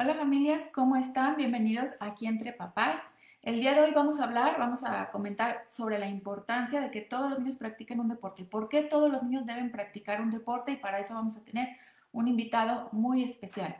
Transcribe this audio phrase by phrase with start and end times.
[0.00, 1.36] Hola familias, ¿cómo están?
[1.36, 3.02] Bienvenidos aquí entre papás.
[3.42, 7.00] El día de hoy vamos a hablar, vamos a comentar sobre la importancia de que
[7.00, 8.44] todos los niños practiquen un deporte.
[8.44, 10.70] ¿Por qué todos los niños deben practicar un deporte?
[10.70, 11.70] Y para eso vamos a tener
[12.12, 13.76] un invitado muy especial.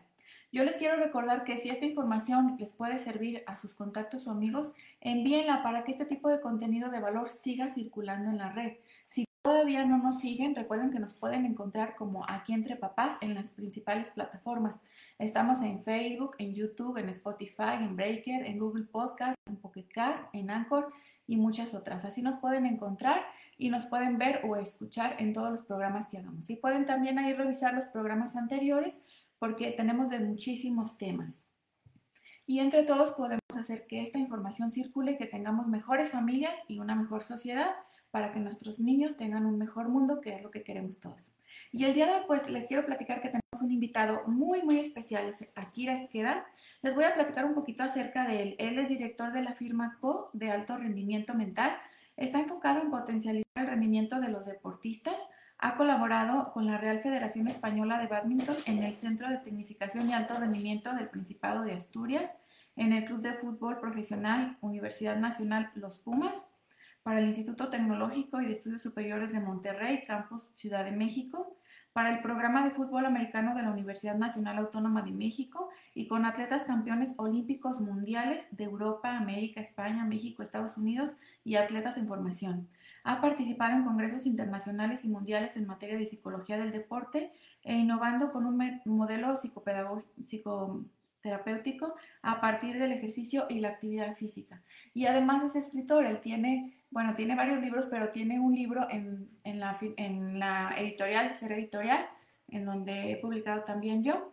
[0.51, 4.33] Yo les quiero recordar que si esta información les puede servir a sus contactos o
[4.33, 8.73] amigos, envíenla para que este tipo de contenido de valor siga circulando en la red.
[9.49, 13.49] Todavía no nos siguen, recuerden que nos pueden encontrar como aquí entre papás en las
[13.49, 14.77] principales plataformas.
[15.19, 20.23] Estamos en Facebook, en YouTube, en Spotify, en Breaker, en Google Podcast, en Pocket Cast,
[20.35, 20.93] en Anchor
[21.27, 22.05] y muchas otras.
[22.05, 23.25] Así nos pueden encontrar
[23.57, 26.51] y nos pueden ver o escuchar en todos los programas que hagamos.
[26.51, 29.03] Y pueden también ahí revisar los programas anteriores
[29.39, 31.43] porque tenemos de muchísimos temas.
[32.47, 36.95] Y entre todos podemos hacer que esta información circule, que tengamos mejores familias y una
[36.95, 37.71] mejor sociedad
[38.11, 41.33] para que nuestros niños tengan un mejor mundo, que es lo que queremos todos.
[41.73, 44.79] Y el día de hoy, pues les quiero platicar que tenemos un invitado muy, muy
[44.79, 46.47] especial, es Akira Esqueda.
[46.83, 48.57] Les voy a platicar un poquito acerca de él.
[48.59, 51.77] Él es director de la firma Co de alto rendimiento mental.
[52.17, 55.21] Está enfocado en potencializar el rendimiento de los deportistas.
[55.59, 60.13] Ha colaborado con la Real Federación Española de Badminton en el Centro de Tecnificación y
[60.13, 62.31] Alto Rendimiento del Principado de Asturias,
[62.77, 66.41] en el Club de Fútbol Profesional Universidad Nacional Los Pumas
[67.09, 71.57] para el Instituto Tecnológico y de Estudios Superiores de Monterrey, Campus Ciudad de México,
[71.95, 76.27] para el programa de fútbol americano de la Universidad Nacional Autónoma de México y con
[76.27, 81.13] atletas campeones olímpicos mundiales de Europa, América, España, México, Estados Unidos
[81.45, 82.69] y atletas en formación.
[83.05, 88.33] Ha participado en congresos internacionales y mundiales en materia de psicología del deporte e innovando
[88.33, 90.85] con un modelo psicopedagógico
[91.23, 94.63] terapéutico a partir del ejercicio y la actividad física.
[94.95, 99.29] Y además es escritor, él tiene, bueno, tiene varios libros, pero tiene un libro en,
[99.45, 102.07] en, la, en la editorial, Ser Editorial,
[102.49, 104.33] en donde he publicado también yo,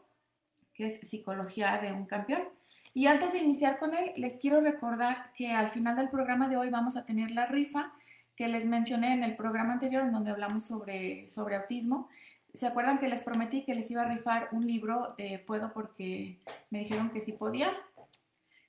[0.74, 2.44] que es Psicología de un Campeón.
[2.94, 6.56] Y antes de iniciar con él, les quiero recordar que al final del programa de
[6.56, 7.92] hoy vamos a tener la rifa
[8.38, 12.10] que les mencioné en el programa anterior, en donde hablamos sobre, sobre autismo.
[12.54, 16.40] ¿Se acuerdan que les prometí que les iba a rifar un libro de Puedo porque
[16.70, 17.72] me dijeron que sí podía?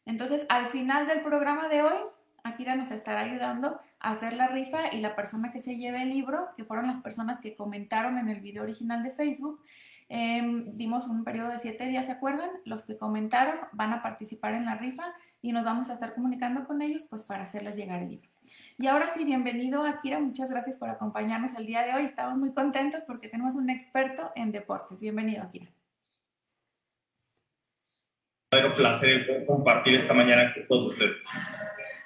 [0.05, 1.99] Entonces, al final del programa de hoy,
[2.47, 6.11] Akira nos estará ayudando a hacer la rifa y la persona que se lleve el
[6.11, 9.63] libro, que fueron las personas que comentaron en el video original de Facebook,
[10.09, 12.51] em, dimos un periodo de siete días, ¿se acuerdan?
[12.65, 15.13] Los que comentaron van a participar en la rifa
[15.43, 18.29] y nos vamos a estar comunicando con ellos pues para hacerles llegar el libro.
[18.79, 22.05] Y ahora sí, bienvenido Akira, muchas gracias por acompañarnos el día de hoy.
[22.05, 25.01] Estamos muy contentos porque tenemos un experto en deportes.
[25.01, 25.67] Bienvenido Akira.
[28.53, 31.27] Un placer compartir esta mañana con todos ustedes.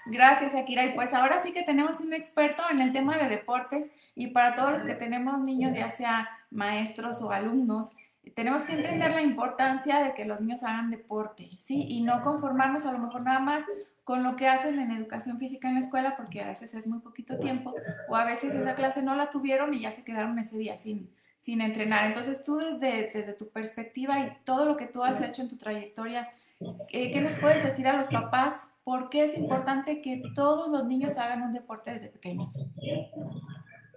[0.06, 0.84] Gracias, Akira.
[0.87, 4.55] Y pues ahora sí que tenemos un experto en el tema de deportes y para
[4.55, 7.93] todos los que tenemos niños, ya sea maestros o alumnos,
[8.34, 11.87] tenemos que entender la importancia de que los niños hagan deporte, ¿sí?
[11.89, 13.65] Y no conformarnos a lo mejor nada más
[14.05, 16.99] con lo que hacen en educación física en la escuela, porque a veces es muy
[17.00, 17.75] poquito tiempo,
[18.09, 21.10] o a veces esa clase no la tuvieron y ya se quedaron ese día sin,
[21.39, 22.06] sin entrenar.
[22.06, 25.56] Entonces tú desde, desde tu perspectiva y todo lo que tú has hecho en tu
[25.56, 26.28] trayectoria,
[26.93, 28.75] eh, ¿qué nos puedes decir a los papás?
[28.84, 32.53] ¿Por qué es importante que todos los niños hagan un deporte desde pequeños?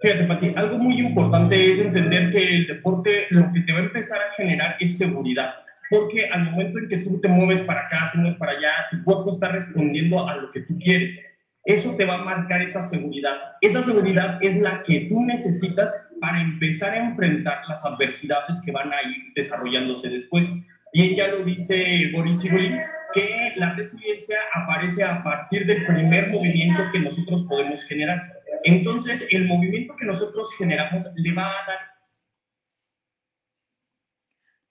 [0.00, 3.82] Fíjate, Pati, algo muy importante es entender que el deporte lo que te va a
[3.84, 5.54] empezar a generar es seguridad.
[5.90, 9.02] Porque al momento en que tú te mueves para acá, te mueves para allá, tu
[9.02, 11.18] cuerpo está respondiendo a lo que tú quieres.
[11.64, 13.36] Eso te va a marcar esa seguridad.
[13.60, 18.92] Esa seguridad es la que tú necesitas para empezar a enfrentar las adversidades que van
[18.92, 20.50] a ir desarrollándose después.
[20.94, 22.80] Bien, ya lo dice Boris Cyrulnik,
[23.12, 28.22] que la resiliencia aparece a partir del primer movimiento que nosotros podemos generar.
[28.62, 31.78] Entonces, el movimiento que nosotros generamos le va a dar...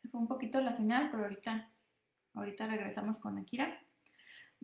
[0.02, 1.70] Se fue un poquito la señal, pero ahorita,
[2.36, 3.82] ahorita regresamos con Akira.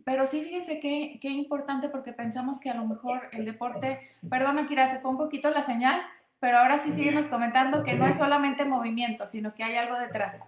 [0.02, 4.58] Pero sí, fíjense qué, qué importante porque pensamos que a lo mejor el deporte, perdón
[4.58, 6.00] Akira, se fue un poquito la señal,
[6.38, 10.40] pero ahora sí síguenos comentando que no es solamente movimiento, sino que hay algo detrás.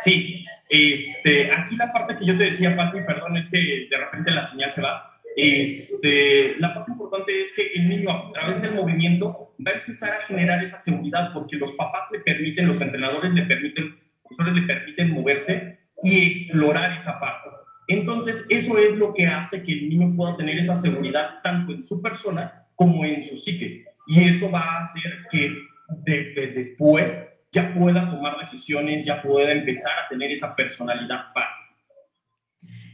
[0.00, 4.30] Sí, este, aquí la parte que yo te decía, Pati, perdón, es que de repente
[4.30, 5.20] la señal se va.
[5.36, 10.10] Este, la parte importante es que el niño a través del movimiento va a empezar
[10.10, 14.54] a generar esa seguridad porque los papás le permiten, los entrenadores le permiten, los profesores
[14.54, 17.50] le permiten moverse y explorar esa parte.
[17.88, 21.82] Entonces, eso es lo que hace que el niño pueda tener esa seguridad tanto en
[21.82, 23.84] su persona como en su psique.
[24.06, 25.54] Y eso va a hacer que
[26.54, 31.58] después ya pueda tomar decisiones, ya pueda empezar a tener esa personalidad para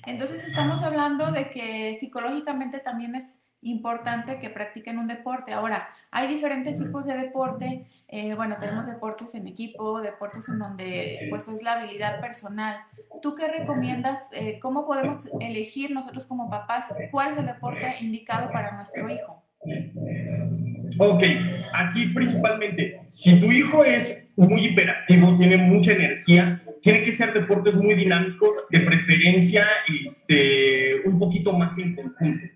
[0.06, 5.54] entonces estamos hablando de que psicológicamente también es importante que practiquen un deporte.
[5.54, 7.86] Ahora, hay diferentes tipos de deporte.
[8.08, 12.76] Eh, bueno, tenemos deportes en equipo, deportes en donde pues es la habilidad personal.
[13.22, 14.18] ¿Tú qué recomiendas?
[14.32, 19.42] Eh, ¿Cómo podemos elegir nosotros como papás cuál es el deporte indicado para nuestro hijo?
[20.99, 21.23] Ok,
[21.73, 27.76] aquí principalmente, si tu hijo es muy hiperactivo, tiene mucha energía, tiene que ser deportes
[27.76, 29.67] muy dinámicos, de preferencia
[30.05, 32.46] este, un poquito más en conjunto.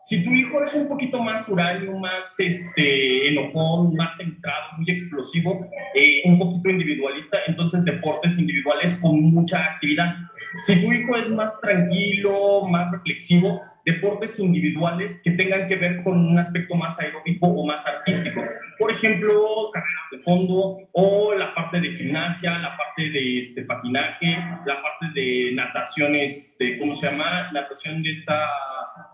[0.00, 5.66] Si tu hijo es un poquito más huraño, más este, enojón, más centrado, muy explosivo,
[5.94, 10.14] eh, un poquito individualista, entonces deportes individuales con mucha actividad.
[10.66, 16.18] Si tu hijo es más tranquilo, más reflexivo, deportes individuales que tengan que ver con
[16.18, 18.42] un aspecto más aeróbico o más artístico.
[18.78, 24.36] Por ejemplo, carreras de fondo o la parte de gimnasia, la parte de este, patinaje,
[24.66, 27.50] la parte de natación, este, ¿cómo se llama?
[27.52, 28.48] Natación de esta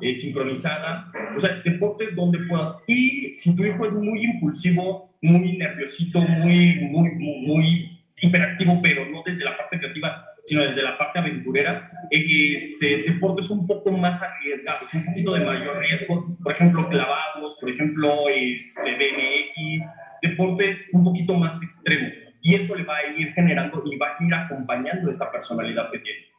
[0.01, 1.11] eh, sincronizada.
[1.37, 2.75] O sea, deportes donde puedas.
[2.87, 9.07] Y si tu hijo es muy impulsivo, muy nerviosito, muy, muy, muy, muy hiperactivo, pero
[9.07, 14.21] no desde la parte creativa, sino desde la parte aventurera, este, deportes un poco más
[14.23, 19.85] arriesgados, un poquito de mayor riesgo, por ejemplo, clavados, por ejemplo, este, BMX,
[20.23, 22.15] deportes un poquito más extremos.
[22.43, 25.99] Y eso le va a ir generando y va a ir acompañando esa personalidad que
[25.99, 26.31] tiene.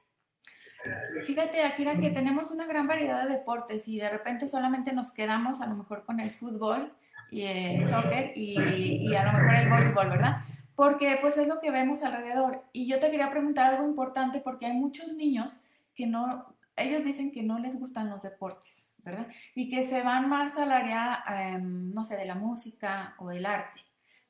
[1.25, 5.61] Fíjate, Akira, que tenemos una gran variedad de deportes y de repente solamente nos quedamos
[5.61, 6.91] a lo mejor con el fútbol
[7.29, 10.37] y el soccer y, y a lo mejor el voleibol, ¿verdad?
[10.81, 12.63] Porque pues es lo que vemos alrededor.
[12.73, 15.61] Y yo te quería preguntar algo importante porque hay muchos niños
[15.93, 19.27] que no, ellos dicen que no les gustan los deportes, ¿verdad?
[19.53, 23.45] Y que se van más al área, em, no sé, de la música o del
[23.45, 23.81] arte,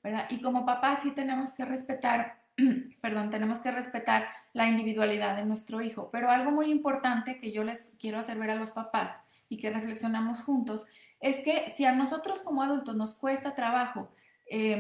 [0.04, 0.26] ¿verdad?
[0.30, 2.42] Y como papás sí tenemos que respetar,
[3.02, 6.10] perdón, tenemos que respetar la individualidad de nuestro hijo.
[6.12, 9.70] Pero algo muy importante que yo les quiero hacer ver a los papás y que
[9.70, 10.86] reflexionamos juntos
[11.22, 14.12] es que si a nosotros como adultos nos cuesta trabajo,
[14.48, 14.76] eh,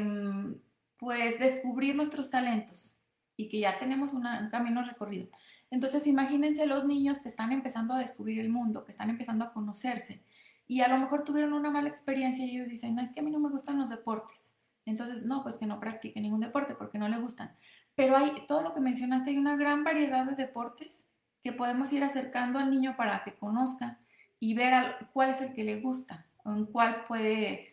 [1.01, 2.95] pues descubrir nuestros talentos
[3.35, 5.29] y que ya tenemos un camino recorrido.
[5.71, 9.51] Entonces imagínense los niños que están empezando a descubrir el mundo, que están empezando a
[9.51, 10.21] conocerse
[10.67, 13.23] y a lo mejor tuvieron una mala experiencia y ellos dicen, no, es que a
[13.23, 14.51] mí no me gustan los deportes.
[14.85, 17.55] Entonces, no, pues que no practique ningún deporte porque no le gustan.
[17.95, 21.03] Pero hay todo lo que mencionaste, hay una gran variedad de deportes
[21.41, 23.97] que podemos ir acercando al niño para que conozca
[24.39, 27.71] y ver cuál es el que le gusta en cuál puede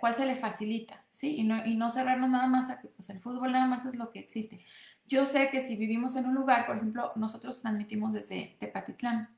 [0.00, 1.36] cuál se le facilita, ¿sí?
[1.36, 3.94] Y no, y no cerrarnos nada más a que pues, el fútbol nada más es
[3.94, 4.66] lo que existe.
[5.06, 9.28] Yo sé que si vivimos en un lugar, por ejemplo, nosotros transmitimos desde Tepatitlán,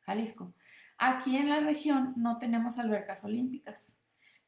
[0.00, 0.52] Jalisco.
[0.98, 3.92] Aquí en la región no tenemos albercas olímpicas.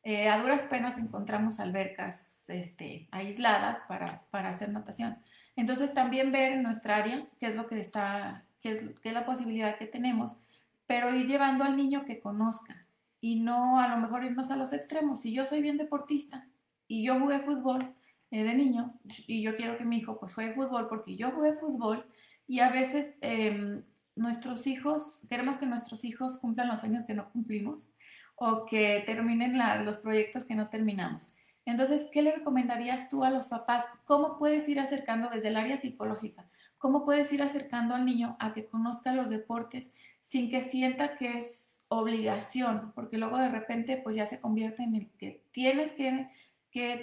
[0.02, 5.18] Eh, a duras penas encontramos albercas este, aisladas para, hacer natación.
[5.56, 9.14] Entonces también ver en nuestra área qué es lo que está, qué es, qué es
[9.14, 10.38] la posibilidad que tenemos,
[10.86, 12.85] pero ir llevando al niño que conozca,
[13.20, 15.20] y no a lo mejor irnos a los extremos.
[15.20, 16.48] Si yo soy bien deportista
[16.88, 17.94] y yo jugué fútbol
[18.30, 18.94] eh, de niño
[19.26, 22.04] y yo quiero que mi hijo pues juegue fútbol porque yo jugué fútbol
[22.46, 23.82] y a veces em,
[24.14, 27.88] nuestros hijos, queremos que nuestros hijos cumplan los años que no cumplimos
[28.36, 31.28] o que terminen los proyectos que no terminamos.
[31.64, 33.84] Entonces, ¿qué le recomendarías tú a los papás?
[34.04, 36.48] ¿Cómo puedes ir acercando desde el área psicológica?
[36.78, 41.38] ¿Cómo puedes ir acercando al niño a que conozca los deportes sin que sienta que
[41.38, 46.28] es obligación, porque luego de repente pues ya se convierte en el que tienes que,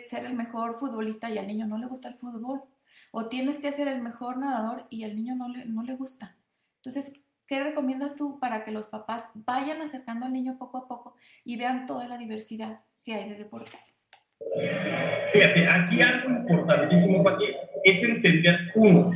[0.08, 2.62] ser el mejor futbolista y al niño no le gusta el fútbol,
[3.12, 6.36] o tienes que ser el mejor nadador y al niño no le, no le gusta.
[6.78, 7.14] Entonces,
[7.48, 11.58] ¿qué recomiendas tú para que los papás vayan acercando al niño poco a poco y
[11.58, 13.94] vean toda la diversidad que hay de deportes?
[15.32, 17.46] Fíjate, aquí algo importantísimo, Pati,
[17.84, 19.12] es entender, uno,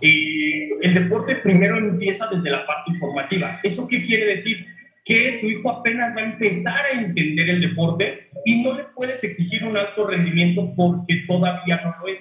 [0.00, 3.60] eh, el deporte primero empieza desde la parte informativa.
[3.62, 4.66] ¿Eso qué quiere decir?
[5.04, 9.22] Que tu hijo apenas va a empezar a entender el deporte y no le puedes
[9.24, 12.20] exigir un alto rendimiento porque todavía no lo es.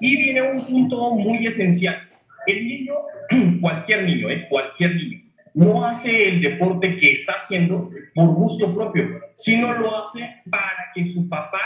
[0.00, 2.08] Y viene un punto muy esencial.
[2.46, 2.94] El niño,
[3.60, 4.46] cualquier niño, ¿eh?
[4.48, 5.20] cualquier niño,
[5.54, 11.04] no hace el deporte que está haciendo por gusto propio, sino lo hace para que
[11.04, 11.60] su papá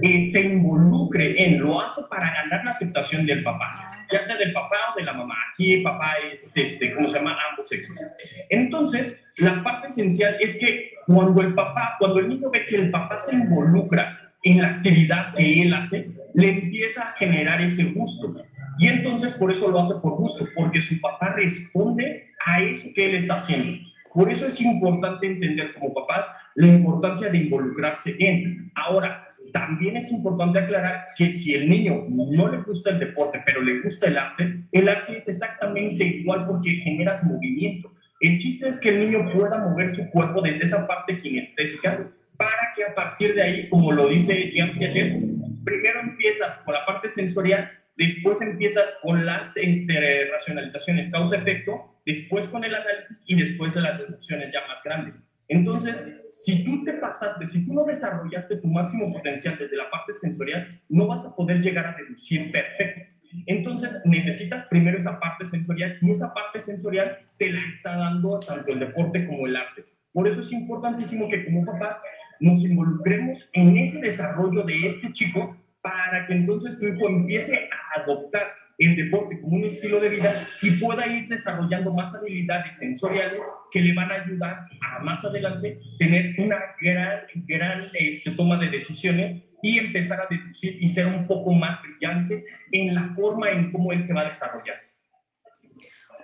[0.00, 4.52] eh, se involucre en, lo hace para ganar la aceptación del papá ya sea del
[4.52, 5.34] papá o de la mamá.
[5.52, 7.36] Aquí papá es, este, ¿cómo se llama?
[7.50, 7.96] Ambos sexos.
[8.50, 12.90] Entonces, la parte esencial es que cuando el papá, cuando el niño ve que el
[12.90, 18.34] papá se involucra en la actividad que él hace, le empieza a generar ese gusto.
[18.78, 23.06] Y entonces por eso lo hace por gusto, porque su papá responde a eso que
[23.06, 23.78] él está haciendo.
[24.12, 28.70] Por eso es importante entender como papás la importancia de involucrarse en.
[28.74, 33.60] Ahora, también es importante aclarar que si el niño no le gusta el deporte, pero
[33.62, 37.92] le gusta el arte, el arte es exactamente igual porque generas movimiento.
[38.20, 42.72] El chiste es que el niño pueda mover su cuerpo desde esa parte kinestésica para
[42.74, 45.16] que a partir de ahí, como lo dice Jean Piaget,
[45.64, 52.64] primero empiezas con la parte sensorial, después empiezas con las este, racionalizaciones causa-efecto, después con
[52.64, 55.14] el análisis y después de las deducciones ya más grandes.
[55.52, 60.14] Entonces, si tú te pasaste, si tú no desarrollaste tu máximo potencial desde la parte
[60.14, 63.02] sensorial, no vas a poder llegar a deducir perfecto.
[63.46, 68.72] Entonces, necesitas primero esa parte sensorial y esa parte sensorial te la está dando tanto
[68.72, 69.84] el deporte como el arte.
[70.12, 71.98] Por eso es importantísimo que como papás
[72.40, 78.00] nos involucremos en ese desarrollo de este chico para que entonces tu hijo empiece a
[78.00, 78.52] adoptar
[78.86, 83.80] el deporte como un estilo de vida y pueda ir desarrollando más habilidades sensoriales que
[83.80, 89.42] le van a ayudar a más adelante tener una gran, gran este, toma de decisiones
[89.62, 93.92] y empezar a deducir y ser un poco más brillante en la forma en cómo
[93.92, 94.76] él se va a desarrollar.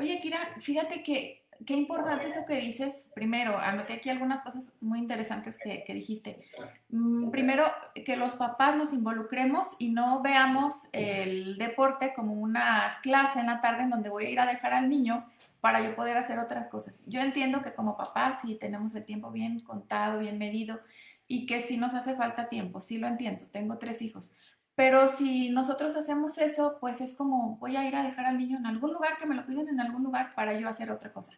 [0.01, 3.07] Oye, Kira, fíjate que qué importante eso que dices.
[3.15, 6.45] Primero, anoté aquí algunas cosas muy interesantes que, dijiste.
[6.91, 13.41] Mm, primero, que los papás nos involucremos y no veamos el deporte como una clase
[13.41, 15.27] en la tarde en donde voy a ir a dejar al niño
[15.61, 17.03] para yo poder hacer otras cosas.
[17.07, 20.81] Yo entiendo que como papás sí tenemos el tiempo bien contado, bien medido
[21.27, 24.35] y que sí nos hace falta tiempo, sí lo entiendo, tengo tres hijos.
[24.79, 28.59] Pero si nosotros hacemos eso, pues es como voy a ir a dejar al niño
[28.59, 31.33] en algún lugar, que me lo piden en algún lugar para yo hacer otra cosa.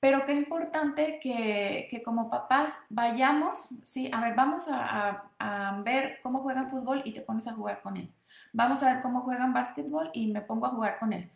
[0.00, 6.18] Pero qué importante que, que como papás vayamos, sí, a ver, vamos a, a, ver
[6.24, 8.10] cómo juegan fútbol y te pones a jugar con él.
[8.52, 11.30] Vamos a ver cómo juegan básquetbol y me pongo a jugar con él.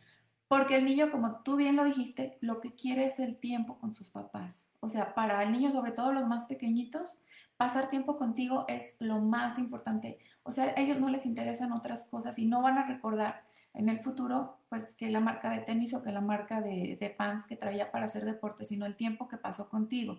[0.49, 3.95] Porque el niño, como tú bien lo dijiste, lo que quiere es el tiempo con
[3.95, 4.65] sus papás.
[4.81, 7.17] O sea, para el niño, sobre todo los más pequeñitos,
[7.57, 10.19] pasar tiempo contigo es lo más importante.
[10.47, 13.88] O sea, a ellos no les interesan otras cosas y no van a recordar en
[13.88, 17.47] el futuro, pues que la marca de tenis o que la marca de, de pants
[17.47, 20.19] que traía para hacer deporte, sino el tiempo que pasó contigo.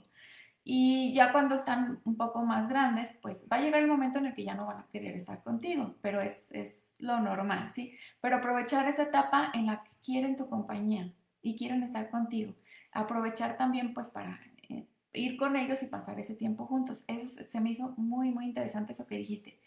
[0.70, 4.26] Y ya cuando están un poco más grandes, pues va a llegar el momento en
[4.26, 7.94] el que ya no van a querer estar contigo, pero es, es lo normal, ¿sí?
[8.20, 12.54] Pero aprovechar esa etapa en la que quieren tu compañía y quieren estar contigo.
[12.92, 17.06] Aprovechar también pues para eh, ir con ellos y pasar ese tiempo juntos.
[17.08, 19.58] Eso se me hizo muy, muy interesante eso que dijiste.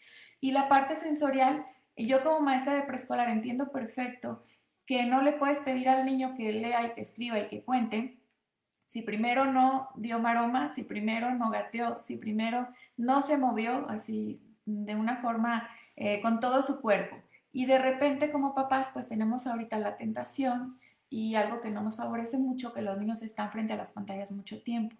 [0.41, 4.43] Y la parte sensorial, y yo como maestra de preescolar entiendo perfecto
[4.85, 8.17] que no le puedes pedir al niño que lea y que escriba y que cuente
[8.87, 12.67] si primero no dio maromas, si primero no gateó, si primero
[12.97, 17.15] no se movió así de una forma eh, con todo su cuerpo.
[17.53, 20.77] Y de repente como papás pues tenemos ahorita la tentación
[21.09, 24.31] y algo que no nos favorece mucho, que los niños están frente a las pantallas
[24.31, 24.97] mucho tiempo.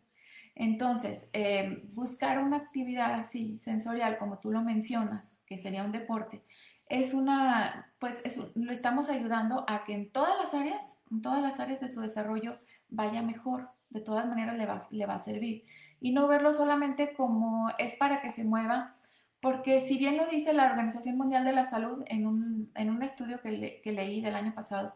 [0.55, 6.43] Entonces, eh, buscar una actividad así sensorial, como tú lo mencionas, que sería un deporte,
[6.91, 8.21] es una, pues
[8.55, 12.01] lo estamos ayudando a que en todas las áreas, en todas las áreas de su
[12.01, 13.69] desarrollo vaya mejor.
[13.89, 15.63] De todas maneras le va, le va a servir.
[16.01, 18.95] Y no verlo solamente como es para que se mueva,
[19.39, 23.03] porque si bien lo dice la Organización Mundial de la Salud en un, en un
[23.03, 24.95] estudio que, que leí del año pasado,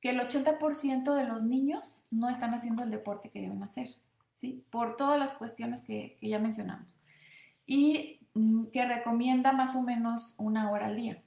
[0.00, 3.88] que el 80% de los niños no están haciendo el deporte que deben hacer,
[4.38, 4.64] ¿sí?
[4.70, 6.98] Por todas las cuestiones que, ya mencionamos.
[7.66, 11.22] Y Mm, que recomienda más o menos una hora al día.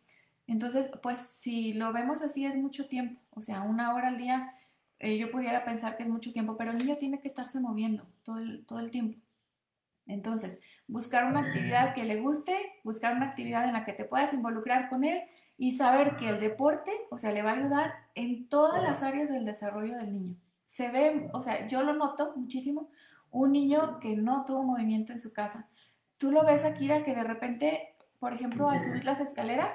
[0.48, 4.54] Entonces, pues si lo vemos así es mucho tiempo, o sea, una hora al día
[5.00, 8.08] eh, yo pudiera pensar que es mucho tiempo, pero el niño tiene que estarse moviendo
[8.24, 9.20] todo el, todo el tiempo.
[10.08, 14.34] Entonces, buscar una actividad que le guste, buscar una actividad en la que te puedas
[14.34, 15.22] involucrar con él
[15.58, 19.30] y saber que el deporte, o sea, le va a ayudar en todas las áreas
[19.30, 20.36] del desarrollo del niño.
[20.66, 22.90] Se ve, o sea, yo lo noto muchísimo,
[23.32, 25.70] un niño que no tuvo movimiento en su casa,
[26.18, 29.74] tú lo ves, Akira, que de repente, por ejemplo, al subir las escaleras,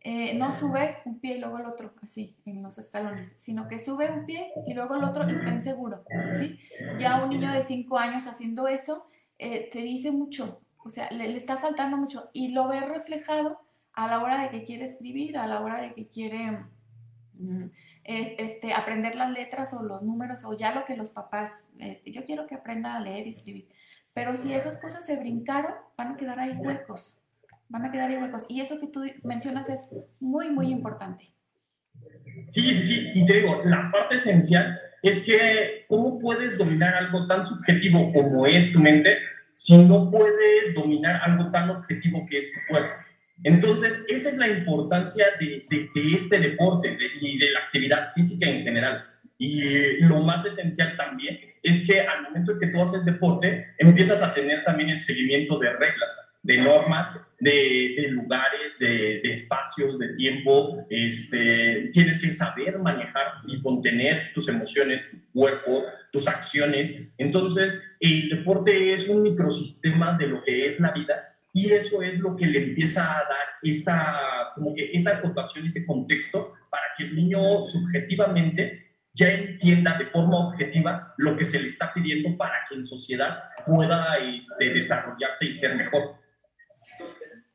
[0.00, 3.78] eh, no sube un pie y luego el otro, así, en los escalones, sino que
[3.78, 6.04] sube un pie y luego el otro y está inseguro,
[6.40, 6.58] ¿sí?
[6.98, 9.06] Ya un niño de 5 años haciendo eso
[9.38, 13.60] eh, te dice mucho, o sea, le, está faltando mucho y lo ves reflejado
[13.92, 16.64] a la hora de que quiere escribir, a la hora de que quiere
[17.34, 17.64] mm,
[18.06, 22.24] este, aprender las letras o los números o ya lo que los papás, este, yo
[22.24, 23.68] quiero que aprenda a leer y escribir.
[24.14, 27.20] Pero si esas cosas se brincaron, van a quedar ahí huecos.
[27.68, 28.46] Van a quedar ahí huecos.
[28.48, 29.80] Y eso que tú mencionas es
[30.20, 31.32] muy, muy importante.
[32.50, 33.10] Sí, sí, sí.
[33.14, 38.46] Y te digo, la parte esencial es que cómo puedes dominar algo tan subjetivo como
[38.46, 39.18] es tu mente
[39.52, 42.94] si no puedes dominar algo tan objetivo que es tu cuerpo.
[43.44, 48.62] Entonces, esa es la importancia de, de, este deporte y de la actividad física en
[48.62, 49.04] general.
[49.38, 54.22] Y lo más esencial también es que al momento en que tú haces deporte, empiezas
[54.22, 56.18] a tener también el seguimiento de reglas.
[56.42, 57.08] de normas,
[57.40, 60.86] de, lugares, de, espacios, de tiempo.
[60.88, 66.94] Este, tienes que saber manejar y contener tus emociones, tu cuerpo, tus acciones.
[67.18, 72.18] Entonces, el deporte es un microsistema de lo que es la vida y eso es
[72.18, 77.04] lo que le empieza a dar esa, como que esa acotación, ese contexto para que
[77.04, 82.66] el niño subjetivamente ya entienda de forma objetiva lo que se le está pidiendo para
[82.68, 86.16] que en sociedad pueda este, desarrollarse y ser mejor.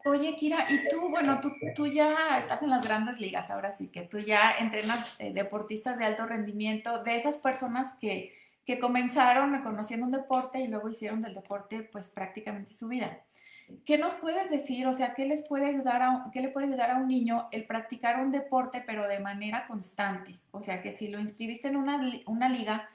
[0.06, 3.90] Oye, Kira, y tú, bueno, tú, tú, ya estás en las grandes ligas, ahora sí,
[3.90, 8.34] que tú ya entrenas eh, deportistas de alto rendimiento, de esas personas que,
[8.66, 13.20] que comenzaron conociendo un deporte y luego hicieron del deporte pues prácticamente su vida.
[13.86, 14.88] ¿Qué nos puedes decir?
[14.88, 17.66] O sea, ¿qué, les puede ayudar a, ¿qué le puede ayudar a un niño el
[17.66, 20.40] practicar un deporte pero de manera constante?
[20.52, 22.90] O sea, que si lo inscribiste en una, una liga,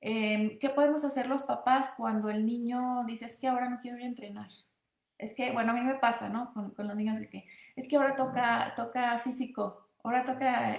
[0.00, 3.98] em, ¿qué podemos hacer los papás cuando el niño dice, es que ahora no quiero
[3.98, 4.48] ir a entrenar?
[5.18, 6.52] Es que, bueno, a mí me pasa, ¿no?
[6.52, 7.46] Con, con los niños de que,
[7.76, 10.76] es que ahora toca, toca físico, ahora toca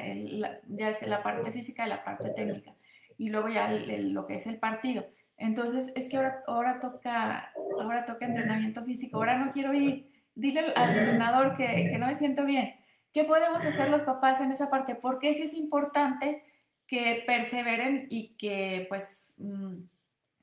[0.67, 2.73] ya es la parte física y la parte técnica,
[3.17, 5.05] y luego ya lo que es el partido.
[5.37, 10.11] Entonces, es que ahora, ahora, toca, ahora toca entrenamiento físico, ahora no quiero ir.
[10.35, 12.75] Dile al entrenador que, que no me siento bien.
[13.13, 14.95] ¿Qué podemos hacer los papás en esa parte?
[14.95, 16.43] Porque sí es importante
[16.87, 19.75] que perseveren y que pues mm,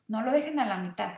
[0.09, 1.13] no lo dejen a la mitad.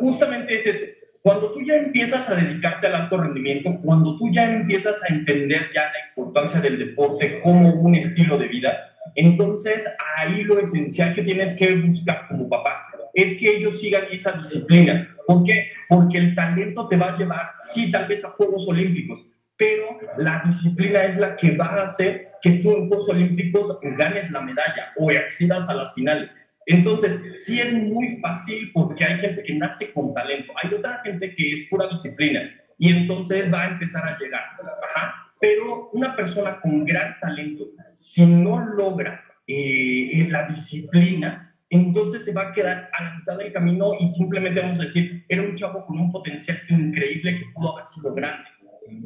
[0.00, 0.84] Justamente es eso.
[1.22, 5.70] Cuando tú ya empiezas a dedicarte al alto rendimiento, cuando tú ya empiezas a entender
[5.74, 11.22] ya la importancia del deporte como un estilo de vida, entonces, ahí lo esencial que
[11.22, 15.08] tienes que buscar como papá es que ellos sigan esa disciplina.
[15.26, 15.70] ¿Por qué?
[15.88, 19.24] Porque el talento te va a llevar, sí, tal vez a Juegos Olímpicos,
[19.56, 24.30] pero la disciplina es la que va a hacer que tú en Juegos Olímpicos ganes
[24.30, 26.34] la medalla o accedas a las finales.
[26.66, 31.34] Entonces, sí es muy fácil porque hay gente que nace con talento, hay otra gente
[31.34, 34.42] que es pura disciplina y entonces va a empezar a llegar.
[34.90, 35.23] Ajá.
[35.44, 42.48] Pero una persona con gran talento, si no logra eh, la disciplina, entonces se va
[42.48, 45.84] a quedar a la mitad del camino y simplemente vamos a decir, era un chavo
[45.84, 48.48] con un potencial increíble que pudo haber sido grande.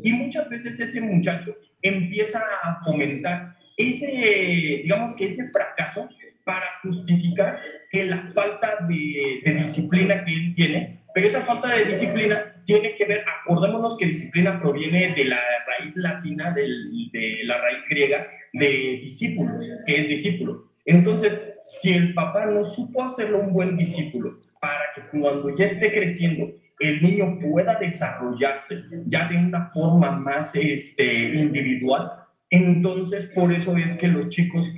[0.05, 6.09] Y muchas veces ese muchacho empieza a fomentar ese, digamos que ese fracaso
[6.45, 7.59] para justificar
[7.91, 12.95] que la falta de, de disciplina que él tiene, pero esa falta de disciplina tiene
[12.95, 19.01] que ver, acordémonos que disciplina proviene de la raíz latina, de la raíz griega, de
[19.03, 20.71] discípulos, que es discípulo.
[20.85, 25.93] Entonces, si el papá no supo hacerlo un buen discípulo para que cuando ya esté
[25.93, 32.13] creciendo el niño pueda desarrollarse ya de una forma más este, individual,
[32.49, 34.73] entonces por eso es que los chicos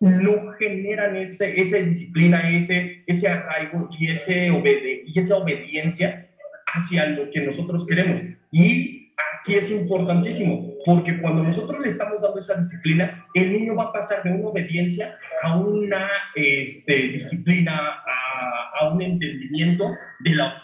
[0.00, 6.30] no generan ese, esa disciplina, ese, ese arraigo y, ese obede y esa obediencia
[6.66, 8.20] hacia lo que nosotros queremos.
[8.50, 13.84] Y aquí es importantísimo, porque cuando nosotros le estamos dando esa disciplina, el niño va
[13.84, 19.84] a pasar de una obediencia a una este, disciplina, a, a un entendimiento
[20.20, 20.60] de la...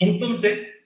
[0.00, 0.77] Entonces,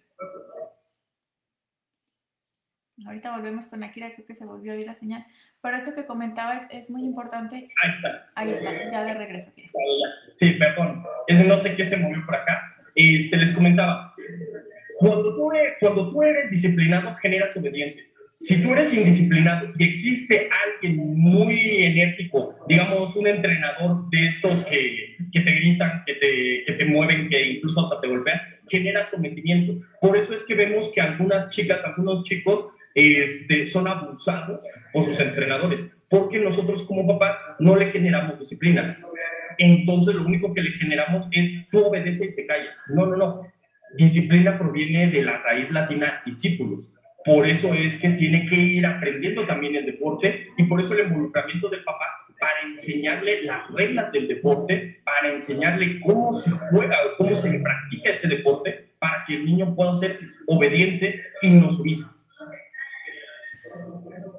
[3.06, 5.24] Ahorita volvemos con Akira, creo que se volvió a oír la señal.
[5.62, 7.68] Pero esto que comentaba es, muy importante.
[7.82, 8.30] Ahí está.
[8.34, 9.50] Ahí está, ya de regreso.
[10.34, 11.02] Sí, perdón.
[11.26, 12.62] Es, no sé qué se movió por acá.
[12.94, 14.14] Este, les comentaba,
[14.98, 18.04] cuando tú, eres, cuando tú eres disciplinado, generas obediencia.
[18.34, 25.16] Si tú eres indisciplinado y existe alguien muy enérgico, digamos un entrenador de estos que,
[25.32, 29.86] que te gritan, que te, que te mueven, que incluso hasta te golpean, genera sometimiento.
[30.00, 35.18] Por eso es que vemos que algunas chicas, algunos chicos este, son abusados por sus
[35.20, 38.98] entrenadores, porque nosotros como papás no le generamos disciplina.
[39.58, 42.78] Entonces lo único que le generamos es tú obedece y te callas.
[42.88, 43.46] No, no, no.
[43.96, 46.94] Disciplina proviene de la raíz latina discípulos.
[47.24, 51.06] Por eso es que tiene que ir aprendiendo también el deporte y por eso el
[51.06, 52.06] involucramiento del papá
[52.42, 58.26] para enseñarle las reglas del deporte, para enseñarle cómo se juega, cómo se practica ese
[58.26, 62.12] deporte, para que el niño pueda ser obediente y no sumiso.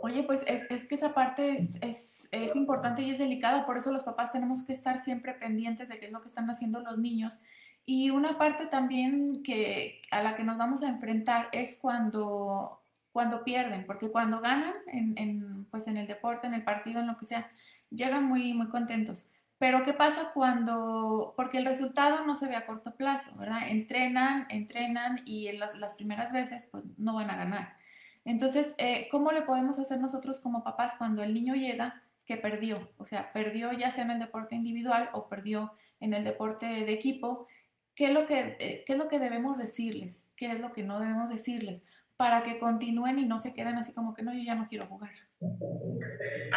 [0.03, 4.03] Oye, pues es, que esa parte es, es, importante y es delicada, por eso los
[4.03, 7.39] papás tenemos que estar siempre pendientes de qué es lo que están haciendo los niños.
[7.85, 12.81] Y una parte también que, a la que nos vamos a enfrentar es cuando,
[13.13, 17.07] cuando pierden, porque cuando ganan en, en, pues en el deporte, en el partido, en
[17.07, 17.49] lo que sea,
[17.89, 19.29] llegan muy, muy contentos.
[19.57, 23.69] Pero ¿qué pasa cuando, porque el resultado no se ve a corto plazo, ¿verdad?
[23.69, 27.82] Entrenan, entrenan y en las, las primeras veces pues no van a ganar.
[28.25, 32.91] Entonces, eh, ¿cómo le podemos hacer nosotros como papás cuando el niño llega que perdió?
[32.97, 36.93] O sea, perdió ya sea en el deporte individual o perdió en el deporte de
[36.93, 37.47] equipo
[37.95, 40.83] qué es lo que, eh, qué es lo que debemos decirles, qué es lo que
[40.83, 41.83] no debemos decirles,
[42.17, 44.87] para que continúen y no se queden así como que no, yo ya no quiero
[44.87, 45.11] jugar.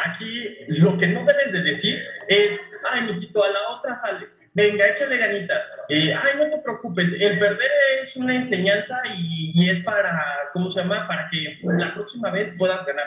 [0.05, 4.36] Aquí lo que no debes de decir es, ay, mijito, a la otra sale.
[4.57, 5.63] Venga, échale ganitas.
[5.87, 7.13] Eh, ay, no te preocupes.
[7.13, 7.69] El perder
[8.01, 10.19] es una enseñanza y, y, es para,
[10.51, 11.07] ¿cómo se llama?
[11.07, 13.05] Para que la próxima vez puedas ganar.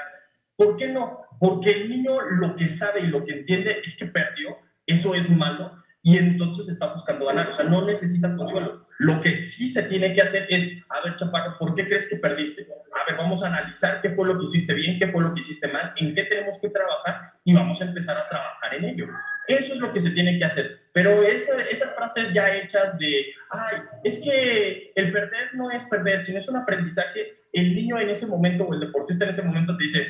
[0.55, 1.23] ¿Por qué no?
[1.41, 4.59] Porque el niño lo que sabe y lo que entiende es que perdió.
[4.87, 8.87] Eso es malo y entonces está buscando ganar, o sea, no necesita consuelo.
[8.99, 12.17] Lo que sí se tiene que hacer es, a ver, Chaparro, ¿por qué crees que
[12.17, 12.67] perdiste?
[12.95, 15.41] A ver, vamos a analizar qué fue lo que hiciste bien, qué fue lo que
[15.41, 19.09] hiciste mal, en qué tenemos que trabajar y vamos a empezar a trabajar en ello.
[19.51, 20.81] Eso es lo que se tiene que hacer.
[20.93, 26.39] Pero esas frases ya hechas de, ay, es que el perder no es perder, sino
[26.39, 29.85] es un aprendizaje, el niño en ese momento o el deportista en ese momento te
[29.85, 30.07] dice,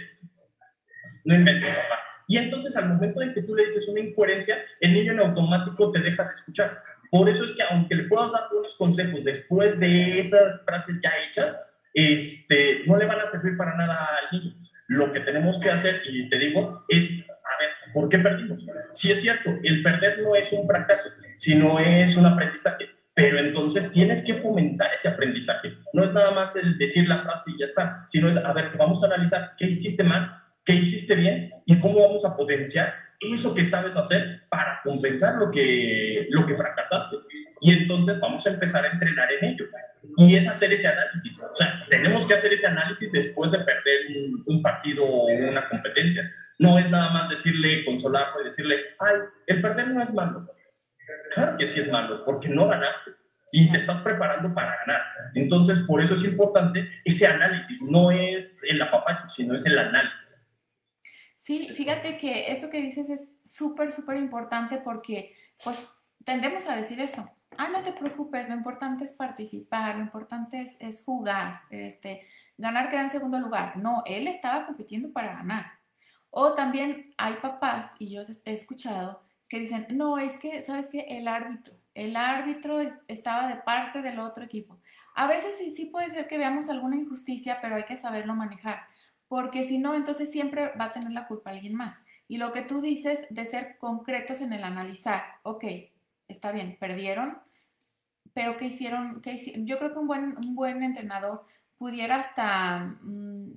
[1.24, 2.00] no inventes, papá
[2.30, 5.90] y entonces al momento de que tú le dices una incoherencia, el niño en automático
[5.90, 6.80] te deja de escuchar.
[7.10, 11.10] Por eso es que aunque le puedas dar unos consejos después de esas frases ya
[11.26, 11.56] hechas,
[11.92, 14.54] este, no le van a servir para nada al niño.
[14.86, 17.10] Lo que tenemos que hacer, y te digo, es,
[17.92, 18.66] ¿por qué perdimos?
[18.92, 22.88] Si es cierto, el perder no es un fracaso, sino es un aprendizaje.
[23.14, 25.74] Pero entonces tienes que fomentar ese aprendizaje.
[25.92, 28.70] No es nada más el decir la frase y ya está, sino es, a ver,
[28.76, 33.54] vamos a analizar qué hiciste mal, qué hiciste bien y cómo vamos a potenciar eso
[33.54, 37.16] que sabes hacer para compensar lo que, lo que fracasaste.
[37.60, 39.66] Y entonces vamos a empezar a entrenar en ello.
[40.16, 41.42] Y es hacer ese análisis.
[41.42, 44.00] O sea, tenemos que hacer ese análisis después de perder
[44.46, 46.30] un, partido o una competencia.
[46.60, 50.46] No es nada más decirle, consolarlo y decirle, ay, el perder no es malo.
[51.32, 53.12] Claro que sí es malo, porque no ganaste
[53.50, 55.00] y te estás preparando para ganar.
[55.34, 57.80] Entonces, por eso es importante ese análisis.
[57.80, 60.46] No es el apapacho, sino es el análisis.
[61.34, 65.90] Sí, fíjate que eso que dices es súper, súper importante porque pues
[66.26, 67.26] tendemos a decir eso.
[67.56, 73.04] Ah, no te preocupes, lo importante es participar, lo importante es, jugar, este, ganar queda
[73.04, 73.78] en segundo lugar.
[73.78, 75.79] No, él estaba compitiendo para ganar.
[76.30, 81.06] O también hay papás, y yo he escuchado, que dicen, no, es que, ¿sabes qué?
[81.08, 84.78] El árbitro, el árbitro estaba de parte del otro equipo.
[85.14, 88.80] A veces sí, sí puede ser que veamos alguna injusticia, pero hay que saberlo manejar
[89.30, 91.94] porque si no, entonces siempre va a tener la culpa alguien más.
[92.26, 95.64] Y lo que tú dices de ser concretos en el analizar, ok,
[96.26, 97.38] está bien, perdieron,
[98.34, 99.22] pero ¿qué hicieron?
[99.22, 99.36] ¿Qué?
[99.64, 101.46] Yo creo que un buen, un buen entrenador
[101.78, 103.52] pudiera hasta mm,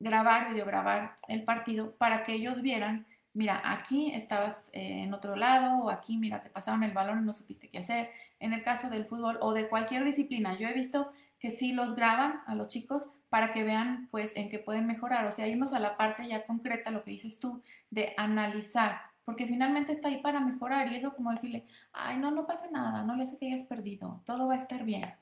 [0.00, 5.84] grabar, videograbar el partido para que ellos vieran, mira, aquí estabas eh, en otro lado,
[5.84, 8.10] o aquí, mira, te pasaron el balón y no supiste qué hacer.
[8.40, 11.94] En el caso del fútbol o de cualquier disciplina, yo he visto que sí los
[11.94, 15.26] graban a los chicos para que vean pues en qué pueden mejorar.
[15.26, 19.46] O sea, irnos a la parte ya concreta, lo que dices tú, de analizar, porque
[19.46, 23.14] finalmente está ahí para mejorar y eso como decirle, ay, no, no pasa nada, no
[23.14, 25.14] le hace que hayas perdido, todo va a estar bien.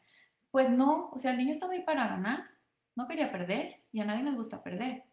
[0.50, 2.44] Pues no, o sea, el niño estaba ahí para ganar,
[2.94, 5.04] no quería perder y a nadie nos gusta perder.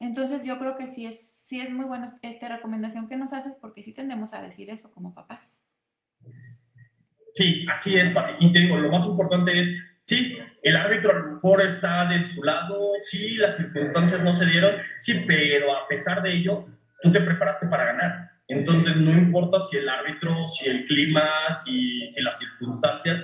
[0.00, 3.52] Entonces yo creo que sí es, sí es muy buena esta recomendación que nos haces
[3.60, 5.58] porque sí tendemos a decir eso como papás.
[7.34, 9.68] Sí, así es, y te digo, lo más importante es
[10.04, 14.46] Sí, el árbitro a lo mejor está de su lado, sí, las circunstancias no se
[14.46, 16.66] dieron, sí, pero a pesar de ello,
[17.02, 18.30] tú te preparaste para ganar.
[18.48, 21.22] Entonces, no importa si el árbitro, si el clima,
[21.64, 23.22] si, si las circunstancias,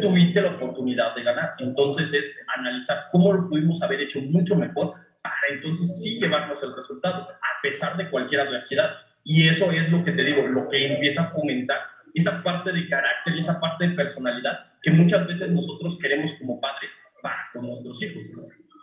[0.00, 1.54] tuviste la oportunidad de ganar.
[1.58, 6.74] Entonces, es analizar cómo lo pudimos haber hecho mucho mejor para entonces sí llevarnos el
[6.74, 8.90] resultado, a pesar de cualquier adversidad.
[9.24, 11.78] Y eso es lo que te digo, lo que empieza a fomentar
[12.14, 16.60] esa parte de carácter y esa parte de personalidad que muchas veces nosotros queremos como
[16.60, 16.92] padres
[17.22, 18.24] para con nuestros hijos.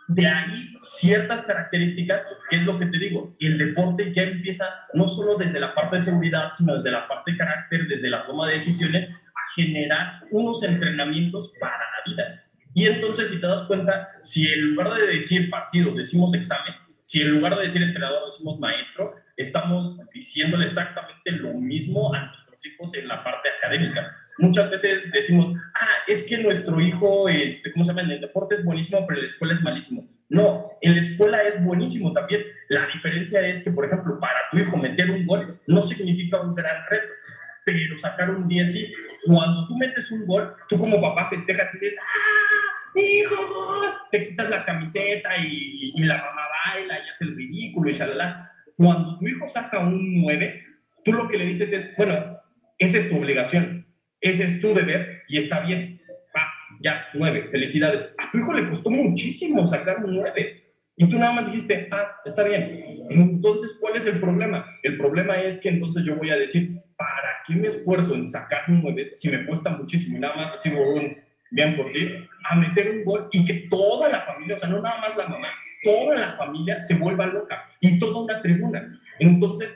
[0.08, 5.06] De ahí ciertas características, que es lo que te digo, el deporte ya empieza no
[5.06, 8.48] solo desde la parte de seguridad, sino desde la parte de carácter, desde la toma
[8.48, 9.08] de decisiones,
[9.54, 12.44] generar unos entrenamientos para la vida.
[12.74, 17.20] Y entonces, si te das cuenta, si en lugar de decir partido decimos examen, si
[17.20, 22.32] en lugar de decir entrenador decimos maestro, estamos diciéndole exactamente lo mismo a
[22.64, 24.16] hijos en la parte académica.
[24.38, 28.02] Muchas veces decimos, ah, es que nuestro hijo, este, ¿cómo se llama?
[28.02, 30.08] En el deporte es buenísimo, pero en la escuela es malísimo.
[30.28, 32.42] No, en la escuela es buenísimo también.
[32.68, 36.54] La diferencia es que, por ejemplo, para tu hijo meter un gol no significa un
[36.54, 37.12] gran reto,
[37.64, 38.92] pero sacar un 10 sí.
[39.26, 43.36] Cuando tú metes un gol, tú como papá festejas y dices, ¡ah, hijo!
[44.10, 48.50] Te quitas la camiseta y, y la mamá baila y hace el ridículo y shalala.
[48.76, 50.64] Cuando tu hijo saca un 9,
[51.04, 52.38] tú lo que le dices es, bueno,
[52.78, 53.86] esa es tu obligación,
[54.20, 56.00] ese es tu deber y está bien.
[56.34, 56.46] Va,
[56.80, 58.14] ya, nueve, felicidades.
[58.18, 60.72] A tu hijo le costó muchísimo sacar un nueve.
[60.96, 63.04] Y tú nada más dijiste, ah, está bien.
[63.10, 64.66] Entonces, ¿cuál es el problema?
[64.82, 68.64] El problema es que entonces yo voy a decir, ¿para qué me esfuerzo en sacar
[68.68, 71.16] un 9 si me cuesta muchísimo y nada más recibo un
[71.50, 72.14] bien por ti?
[72.44, 75.26] A meter un gol y que toda la familia, o sea, no nada más la
[75.26, 75.48] mamá,
[75.82, 78.92] toda la familia se vuelva loca y toda una tribuna.
[79.18, 79.74] Entonces,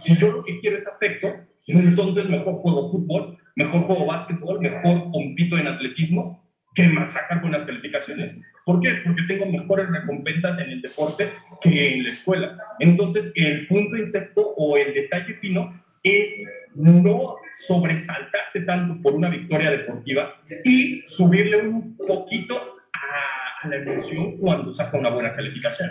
[0.00, 1.28] si yo lo que quiero es afecto,
[1.68, 7.62] entonces mejor juego fútbol, mejor juego básquetbol, mejor compito en atletismo que más sacar buenas
[7.62, 8.36] calificaciones.
[8.64, 8.94] ¿Por qué?
[9.04, 11.30] Porque tengo mejores recompensas en el deporte
[11.62, 12.58] que en la escuela.
[12.80, 16.28] Entonces, el punto insecto o el detalle fino es
[16.74, 20.34] no sobresaltarte tanto por una victoria deportiva
[20.64, 22.58] y subirle un poquito
[22.92, 25.90] a, la emoción cuando saca una buena calificación.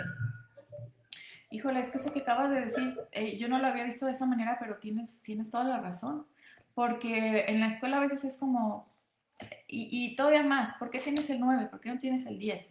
[1.50, 4.12] Híjole, es que eso que acabas de decir, eh, yo no lo había visto de
[4.12, 6.26] esa manera, pero tienes, tienes toda la razón.
[6.74, 8.92] Porque en la escuela a veces es como,
[9.68, 11.66] y, todavía más, ¿por qué tienes el 9?
[11.66, 12.64] ¿Por qué no tienes el 10?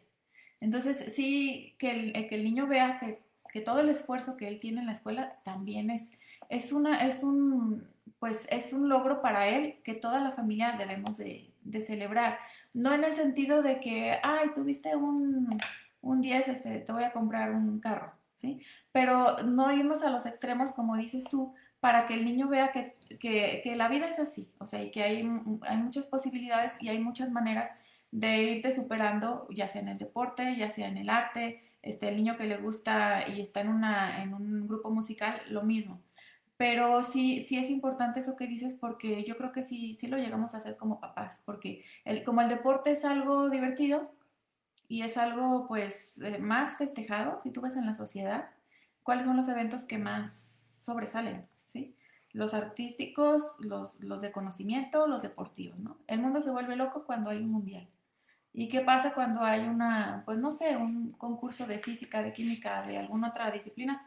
[0.60, 3.21] Entonces, sí, que el, eh, que el niño vea que,
[3.52, 6.12] que, todo el esfuerzo que él tiene en la escuela también es,
[6.49, 7.88] es, una, es, un,
[8.19, 12.37] pues, es un logro para él que toda la familia debemos de, de celebrar.
[12.73, 15.57] No en el sentido de que, ay, tuviste un,
[16.01, 18.61] un 10, este, te voy a comprar un carro, ¿sí?
[18.91, 22.95] Pero no irnos a los extremos, como dices tú, para que el niño vea que,
[23.19, 25.27] que, que, la vida es así, o sea, y que hay,
[25.63, 27.71] hay muchas posibilidades y hay muchas maneras
[28.11, 32.15] de irte superando, ya sea en el deporte, ya sea en el arte, este, el
[32.15, 35.99] niño que le gusta y está en, una, en un grupo musical, lo mismo.
[36.57, 40.17] Pero sí, sí es importante eso que dices porque yo creo que sí, sí lo
[40.17, 44.11] llegamos a hacer como papás, porque el, como el deporte es algo divertido
[44.87, 48.49] y es algo pues eh, más festejado, si tú ves en la sociedad,
[49.01, 51.47] ¿cuáles son los eventos que más sobresalen?
[51.65, 51.95] ¿sí?
[52.31, 55.97] Los artísticos, los, los de conocimiento, los deportivos, ¿no?
[56.07, 57.87] El mundo se vuelve loco cuando hay un mundial.
[58.53, 62.85] ¿Y qué pasa cuando hay una, pues no sé, un concurso de física, de química,
[62.85, 64.01] de alguna otra disciplina?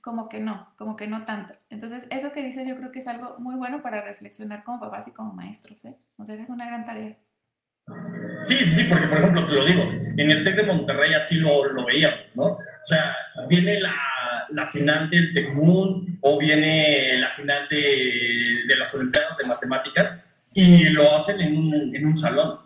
[0.00, 1.54] Como que no, como que no tanto.
[1.68, 5.06] Entonces, eso que dices yo creo que es algo muy bueno para reflexionar como papás
[5.08, 5.96] y como maestros, ¿eh?
[6.24, 7.16] Sea, es una gran tarea.
[8.44, 11.36] Sí, sí, sí, porque por ejemplo, te lo digo, en el TEC de Monterrey así
[11.36, 12.44] lo, lo veíamos, ¿no?
[12.44, 13.14] O sea,
[13.48, 13.94] viene la,
[14.50, 20.84] la final del TECMUN o viene la final de, de, las Olimpiadas de Matemáticas y
[20.90, 22.58] lo hacen en un, en un salón.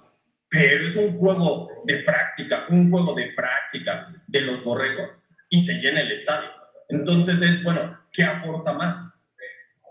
[0.49, 5.11] Pero es un juego de práctica, un juego de práctica de los borregos
[5.49, 6.51] y se llena el estadio.
[6.89, 8.97] Entonces es, bueno, ¿qué aporta más?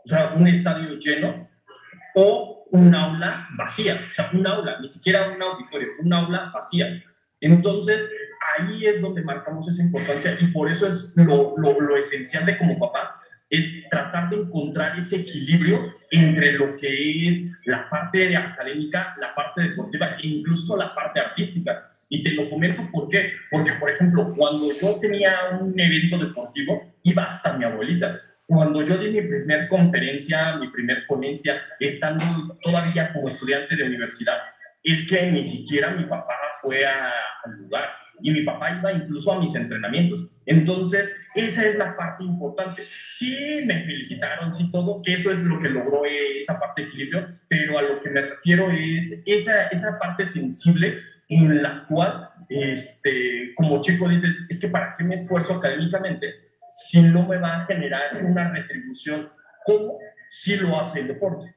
[0.05, 1.49] O sea, un estadio lleno
[2.15, 3.99] o un aula vacía.
[4.11, 7.03] O sea, un aula, ni siquiera un auditorio, un aula vacía.
[7.39, 8.03] Entonces,
[8.57, 12.57] ahí es donde marcamos esa importancia y por eso es lo, lo, lo, esencial de
[12.57, 13.11] como papás,
[13.49, 19.61] es tratar de encontrar ese equilibrio entre lo que es la parte académica, la parte
[19.61, 21.92] deportiva e incluso la parte artística.
[22.13, 23.31] Y te lo comento por qué.
[23.49, 28.21] Porque, por ejemplo, cuando yo tenía un evento deportivo, iba hasta mi abuelita.
[28.45, 32.23] Cuando yo di mi primer conferencia, mi primer ponencia, estando
[32.61, 34.37] todavía como estudiante de universidad,
[34.83, 37.89] es que ni siquiera mi papá fue al lugar
[38.21, 40.29] y mi papá iba incluso a mis entrenamientos.
[40.45, 42.83] Entonces, esa es la parte importante.
[43.15, 47.27] Sí, me felicitaron, sí, todo, que eso es lo que logró esa parte de equilibrio,
[47.47, 50.99] pero a lo que me refiero es esa, esa parte sensible
[51.29, 57.01] en la cual, este, como chico dices, es que para qué me esfuerzo académicamente si
[57.01, 59.29] no me va a generar una retribución
[59.65, 61.55] como si lo hace el deporte.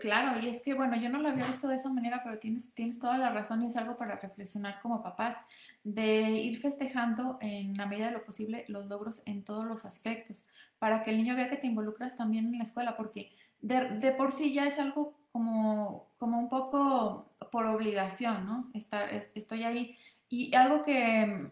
[0.00, 2.74] Claro, y es que, bueno, yo no lo había visto de esa manera, pero tienes,
[2.74, 5.36] tienes toda la razón y es algo para reflexionar como papás,
[5.84, 10.44] de ir festejando en la medida de lo posible los logros en todos los aspectos,
[10.80, 14.32] para que el niño vea que te involucras también en la escuela, porque de, por
[14.32, 18.70] sí ya es algo como, como un poco por obligación, ¿no?
[18.74, 19.98] Estar, estoy ahí.
[20.28, 21.50] Y algo que,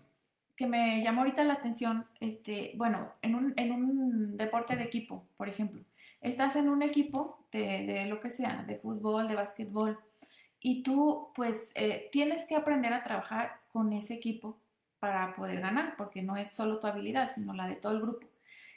[0.56, 5.24] que me llamó ahorita la atención, este, bueno, en un, en un deporte de equipo,
[5.36, 5.82] por ejemplo
[6.20, 9.98] estás en un equipo de, lo que sea, de fútbol, de básquetbol,
[10.60, 14.58] y tú pues eh, tienes que aprender a trabajar con ese equipo
[14.98, 18.26] para poder ganar, porque no es solo tu habilidad, sino la de todo el grupo.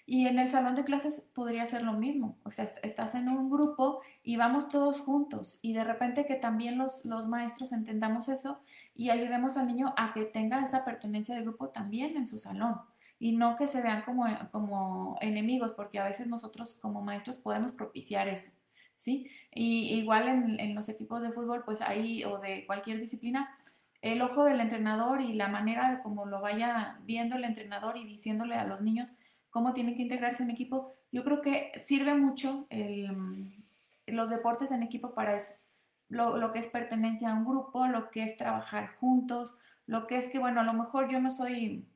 [0.05, 3.49] Y en el salón de clases podría ser lo mismo, o sea, estás en un
[3.49, 8.59] grupo y vamos todos juntos y de repente que también los, los maestros entendamos eso
[8.95, 12.81] y ayudemos al niño a que tenga esa pertenencia de grupo también en su salón
[13.17, 17.71] y no que se vean como, como enemigos, porque a veces nosotros como maestros podemos
[17.71, 18.51] propiciar eso,
[18.97, 19.29] ¿sí?
[19.53, 23.57] Y igual en, en los equipos de fútbol, pues ahí, o de cualquier disciplina,
[24.01, 28.03] el ojo del entrenador y la manera de cómo lo vaya viendo el entrenador y
[28.03, 29.07] diciéndole a los niños
[29.53, 33.55] cómo tienen que integrarse en equipo, yo creo que sirve mucho el,
[34.07, 35.53] los deportes en equipo para eso.
[36.09, 40.29] Lo, que es pertenencia a un grupo, lo que es trabajar juntos, lo que es
[40.29, 41.87] que, bueno, a lo mejor yo no soy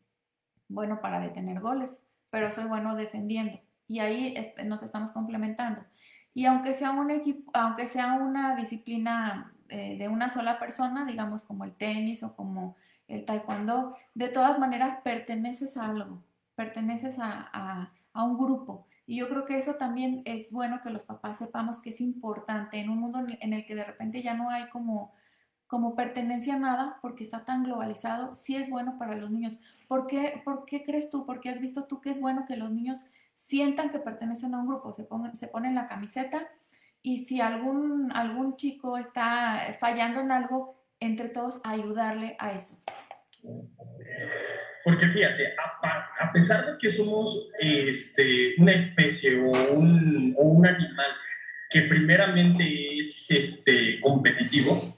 [0.69, 1.97] bueno para detener goles,
[2.29, 3.59] pero soy bueno defendiendo.
[3.87, 5.83] Y ahí nos estamos complementando.
[6.35, 11.43] Y aunque sea un equipo, aunque sea una disciplina eh, de una sola persona, digamos
[11.43, 12.75] como el tenis o como
[13.07, 16.21] el taekwondo, de todas maneras perteneces a algo,
[16.57, 18.87] perteneces a, un grupo.
[19.05, 22.79] Y yo creo que eso también es bueno que los papás sepamos que es importante
[22.79, 25.13] en un mundo en el que de repente ya no hay como,
[25.67, 29.59] como pertenencia a nada porque está tan globalizado, sí es bueno para los niños.
[29.87, 31.27] ¿Por qué, ¿Por qué crees tú?
[31.27, 34.59] ¿Por qué has visto tú que es bueno que los niños sientan que pertenecen a
[34.59, 34.93] un grupo?
[34.93, 36.47] Se, pongan, se ponen la camiseta
[37.03, 42.79] y si algún, algún chico está fallando en algo, entre todos ayudarle a eso.
[44.87, 45.53] Porque fíjate,
[46.21, 51.11] a, pesar de que somos este, una especie o un, o un, animal
[51.69, 54.95] que primeramente es este, competitivo,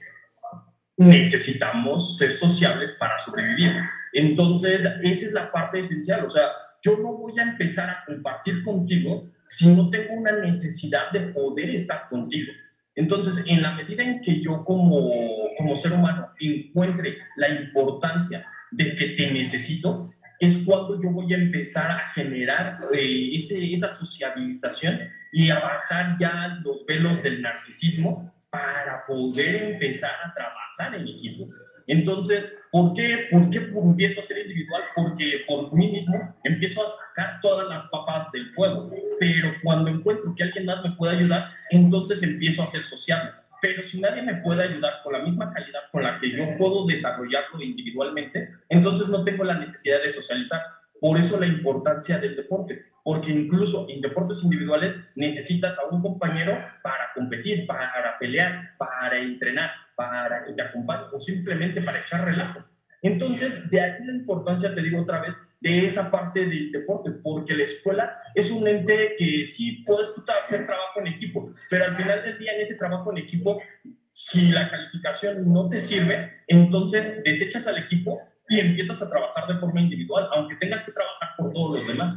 [0.96, 3.72] necesitamos ser sociables para sobrevivir.
[4.12, 6.24] Entonces, esa es la parte esencial.
[6.24, 6.46] O sea,
[6.84, 11.68] yo no voy a empezar a compartir contigo si no tengo una necesidad de poder
[11.70, 12.52] estar contigo.
[12.94, 15.10] Entonces, en la medida en que yo como,
[15.58, 21.36] como ser humano encuentre la importancia de que te necesito, es cuando yo voy a
[21.36, 25.00] empezar a generar eh, ese, esa sociabilización
[25.32, 31.46] y a bajar ya los velos del narcisismo para poder empezar a trabajar en equipo.
[31.86, 34.82] Entonces, ¿por qué, ¿por qué empiezo a ser individual?
[34.94, 40.34] Porque por mí mismo empiezo a sacar todas las papas del fuego, pero cuando encuentro
[40.34, 43.32] que alguien más me puede ayudar, entonces empiezo a ser sociable.
[43.60, 46.86] Pero si nadie me puede ayudar con la misma calidad con la que yo puedo
[46.86, 50.60] desarrollarlo individualmente, entonces no tengo la necesidad de socializar.
[51.00, 56.52] Por eso la importancia del deporte, porque incluso en deportes individuales necesitas a un compañero
[56.82, 59.70] para competir, para pelear, para entrenar
[60.00, 62.64] para que te acompañe o simplemente para echar relajo.
[63.02, 67.54] Entonces, de ahí la importancia, te digo otra vez, de esa parte del deporte, porque
[67.54, 70.10] la escuela es un ente que sí puedes
[70.42, 73.62] hacer trabajo en equipo, pero al final del día en ese trabajo en equipo,
[74.10, 79.60] si la calificación no te sirve, entonces desechas al equipo y empiezas a trabajar de
[79.60, 82.14] forma individual, aunque tengas que trabajar por todos los demás.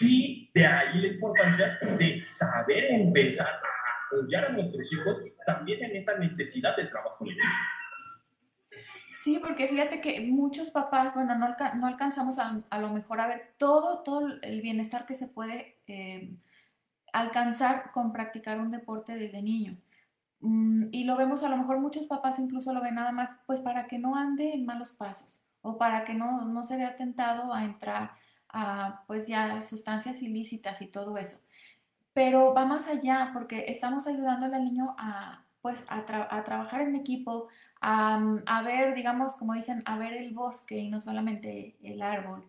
[0.00, 5.16] Y de ahí la importancia de saber empezar a apoyar a nuestros hijos
[5.46, 7.24] también en esa necesidad de trabajo
[9.24, 13.54] Sí, porque fíjate que muchos papás, bueno, no, no alcanzamos a, lo mejor a ver
[13.56, 16.36] todo, todo el bienestar que se puede eh,
[17.12, 19.78] alcanzar con practicar un deporte desde niño.
[20.40, 23.60] Mm, y lo vemos, a lo mejor muchos papás incluso lo ven nada más, pues
[23.60, 27.54] para que no ande en malos pasos o para que no, no se vea tentado
[27.54, 28.12] a entrar
[28.50, 31.38] a, pues ya, sustancias ilícitas y todo eso
[32.14, 37.48] pero va más allá porque estamos ayudándole al niño a, pues, a, trabajar en equipo,
[37.86, 42.48] a, ver, digamos, como dicen, a ver el bosque y no solamente el árbol,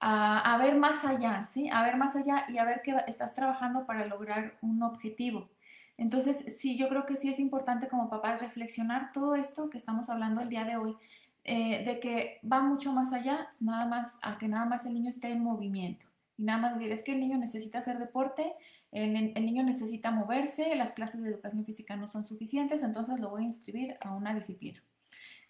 [0.00, 1.70] a, ver más allá, ¿sí?
[1.70, 5.48] A ver más allá y a ver que estás trabajando para lograr un objetivo.
[5.96, 10.10] Entonces, sí, yo creo que sí es importante como papás reflexionar todo esto que estamos
[10.10, 10.96] hablando el día de hoy,
[11.44, 15.10] eh, de que va mucho más allá, nada más, a que nada más el niño
[15.10, 16.06] esté en movimiento.
[16.36, 18.54] Y nada más decir, es que el niño necesita hacer deporte
[18.94, 23.42] el, niño necesita moverse, las clases de educación física no son suficientes, entonces lo voy
[23.42, 24.80] a inscribir a una disciplina.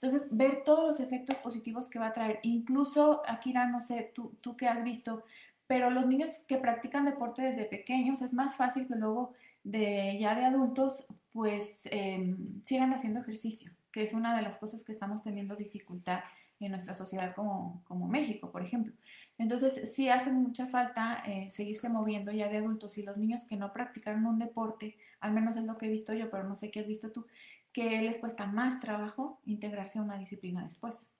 [0.00, 2.40] Entonces, ver todos los efectos positivos que va a traer.
[2.42, 5.24] Incluso, Akira, no sé, tú, tú que has visto,
[5.66, 10.34] pero los niños que practican deporte desde pequeños es más fácil que luego de ya
[10.34, 15.22] de adultos, pues em, sigan haciendo ejercicio, que es una de las cosas que estamos
[15.22, 16.20] teniendo dificultad
[16.60, 18.94] en nuestra sociedad como, como México, por ejemplo.
[19.38, 23.56] Entonces, sí hace mucha falta eh, seguirse moviendo ya de adultos y los niños que
[23.56, 26.70] no practicaron un deporte, al menos es lo que he visto yo, pero no sé
[26.70, 27.26] qué has visto tú,
[27.72, 31.10] que les cuesta más trabajo integrarse a una disciplina después.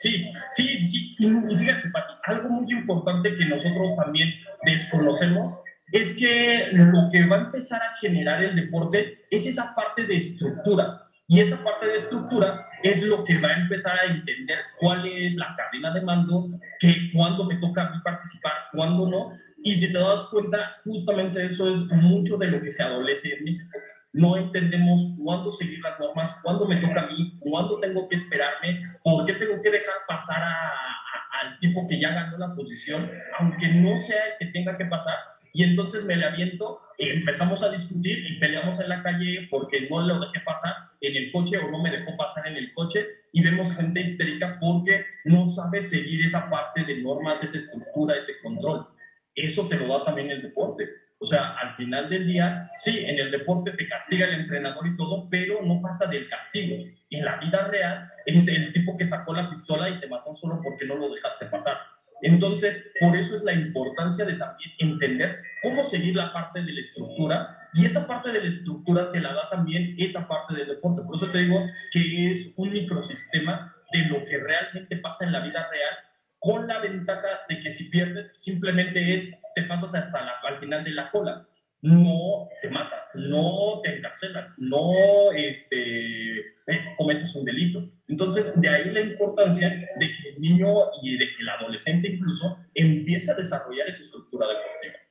[0.00, 1.16] Sí, sí, sí.
[1.18, 1.90] Y fíjate,
[2.24, 4.30] algo muy importante que nosotros también
[4.64, 5.60] desconocemos
[5.92, 10.16] es que lo que va a empezar a generar el deporte es esa parte de
[10.16, 11.04] estructura.
[11.26, 15.34] Y esa parte de estructura es lo que va a empezar a entender cuál es
[15.34, 16.48] la cadena de mando,
[16.80, 19.32] que cuándo me toca a mí participar, cuándo no.
[19.64, 23.44] Y si te das cuenta, justamente eso es mucho de lo que se adolece en
[23.44, 23.78] México.
[24.12, 28.82] No entendemos cuándo seguir las normas, cuándo me toca a mí, cuándo tengo que esperarme,
[29.02, 33.96] por qué tengo que dejar pasar al tipo que ya ganó la posición, aunque no
[33.96, 35.16] sea el que tenga que pasar
[35.52, 40.00] y entonces me le aviento, empezamos a discutir y peleamos en la calle porque no
[40.02, 43.42] lo dejé pasar en el coche o no me dejó pasar en el coche y
[43.42, 48.86] vemos gente histérica porque no sabe seguir esa parte de normas, esa estructura, ese control.
[49.34, 50.88] Eso te lo da también el deporte.
[51.20, 54.96] O sea, al final del día, sí, en el deporte te castiga el entrenador y
[54.96, 56.84] todo, pero no pasa del castigo.
[57.10, 60.60] En la vida real es el tipo que sacó la pistola y te mató solo
[60.62, 61.76] porque no lo dejaste pasar.
[62.22, 66.80] Entonces, por eso es la importancia de también entender cómo seguir la parte de la
[66.80, 71.02] estructura y esa parte de la estructura te la da también esa parte del deporte.
[71.02, 71.60] Por eso te digo
[71.92, 75.94] que es un microsistema de lo que realmente pasa en la vida real
[76.38, 80.84] con la ventaja de que si pierdes simplemente es te pasas hasta la, al final
[80.84, 81.48] de la cola
[81.80, 87.84] no te mata, no te encarcelan, no este, eh, cometes un delito.
[88.08, 90.66] Entonces, de ahí la importancia de que el niño
[91.02, 95.07] y de que el adolescente incluso empiece a desarrollar esa estructura deportiva.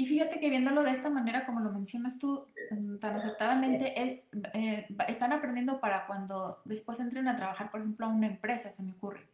[0.00, 4.22] Y fíjate que viéndolo de esta manera, como lo mencionas tú mm, tan acertadamente, es,
[4.54, 8.82] eh, están aprendiendo para cuando después entren a trabajar, por ejemplo, a una empresa, se
[8.82, 9.28] me ocurre,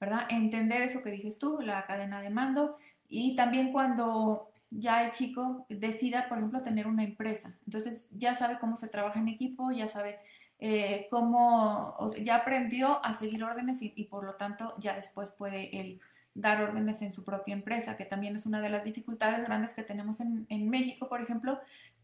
[0.00, 0.28] ¿verdad?
[0.30, 5.66] Entender eso que dices tú, la cadena de mando, y también cuando ya el chico
[5.68, 7.56] decida, por ejemplo, tener una empresa.
[7.66, 10.20] Entonces ya sabe cómo se trabaja en equipo, ya sabe
[10.60, 16.00] eh, cómo, ya aprendió a seguir órdenes y, por lo tanto ya después puede él
[16.34, 19.82] dar órdenes en su propia empresa, que también es una de las dificultades grandes que
[19.82, 21.58] tenemos en, en México, por ejemplo,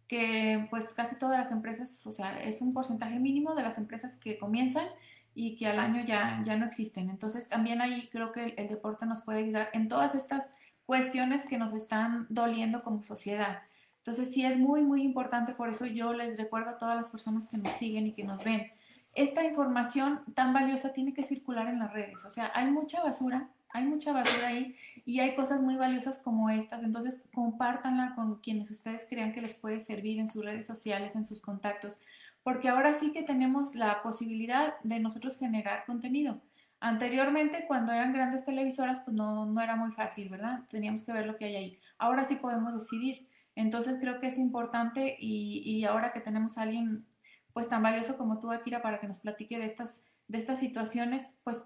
[0.07, 4.16] que pues casi todas las empresas, o sea, es un porcentaje mínimo de las empresas
[4.16, 4.87] que comienzan
[5.35, 7.11] y que al año ya, ya no existen.
[7.11, 10.51] Entonces también ahí creo que el deporte nos puede ayudar en todas estas
[10.87, 13.62] cuestiones que nos están doliendo como sociedad.
[13.99, 17.47] Entonces sí es muy, muy importante, por eso yo les recuerdo a todas las personas
[17.47, 18.72] que nos siguen y que nos ven,
[19.14, 22.24] esta información tan valiosa tiene que circular en las redes.
[22.24, 26.50] O sea, hay mucha basura, hay mucha basura ahí y hay cosas muy valiosas como
[26.50, 26.82] estas.
[26.82, 31.26] Entonces, compártanla con quienes ustedes crean que les puede servir en sus redes sociales, en
[31.26, 31.98] sus contactos,
[32.42, 36.40] porque ahora sí que tenemos la posibilidad de nosotros generar contenido.
[36.80, 40.60] Anteriormente, cuando eran grandes televisoras, pues no, no era muy fácil, ¿verdad?
[40.70, 41.78] Teníamos que ver lo que hay ahí.
[41.98, 43.28] Ahora sí podemos decidir.
[43.56, 47.04] Entonces creo que es importante y, ahora que tenemos a alguien
[47.52, 51.26] pues tan valioso como tú, Akira, para que nos platique de estas, de estas situaciones,
[51.42, 51.64] pues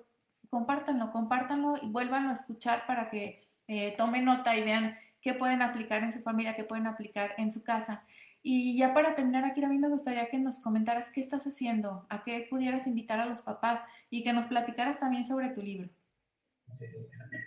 [0.52, 5.62] compártanlo, compártanlo y vuélvanlo a escuchar para que eh, tomen nota y vean qué pueden
[5.62, 8.04] aplicar en su familia, qué pueden aplicar en su casa.
[8.42, 12.04] Y ya para terminar, aquí a mí me gustaría que nos comentaras qué estás haciendo,
[12.10, 13.80] a qué pudieras invitar a los papás
[14.10, 15.88] y que nos platicaras también sobre tu libro.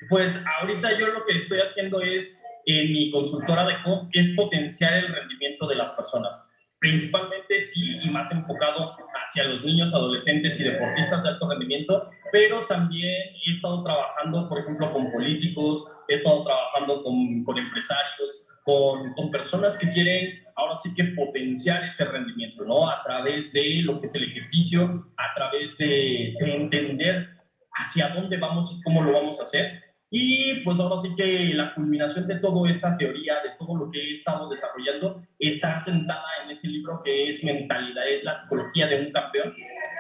[0.09, 4.93] Pues ahorita yo lo que estoy haciendo es, en mi consultora de COP, es potenciar
[4.93, 6.49] el rendimiento de las personas.
[6.85, 12.67] Principalmente sí y más enfocado hacia los niños, adolescentes y deportistas de alto rendimiento, pero
[12.67, 13.11] también
[13.43, 19.31] he estado trabajando, por ejemplo, con políticos, he estado trabajando con, con empresarios, con, con,
[19.31, 22.87] personas que quieren ahora sí que potenciar ese rendimiento, ¿no?
[22.87, 27.29] A través de lo que es el ejercicio, a través de, de entender
[27.73, 29.84] hacia dónde vamos y cómo lo vamos a hacer.
[30.17, 33.99] Y pues ahora sí que la culminación de toda esta teoría, de todo lo que
[33.99, 39.07] he estado desarrollando, está sentada en ese libro que es Mentalidad, es la psicología de
[39.07, 39.53] un campeón.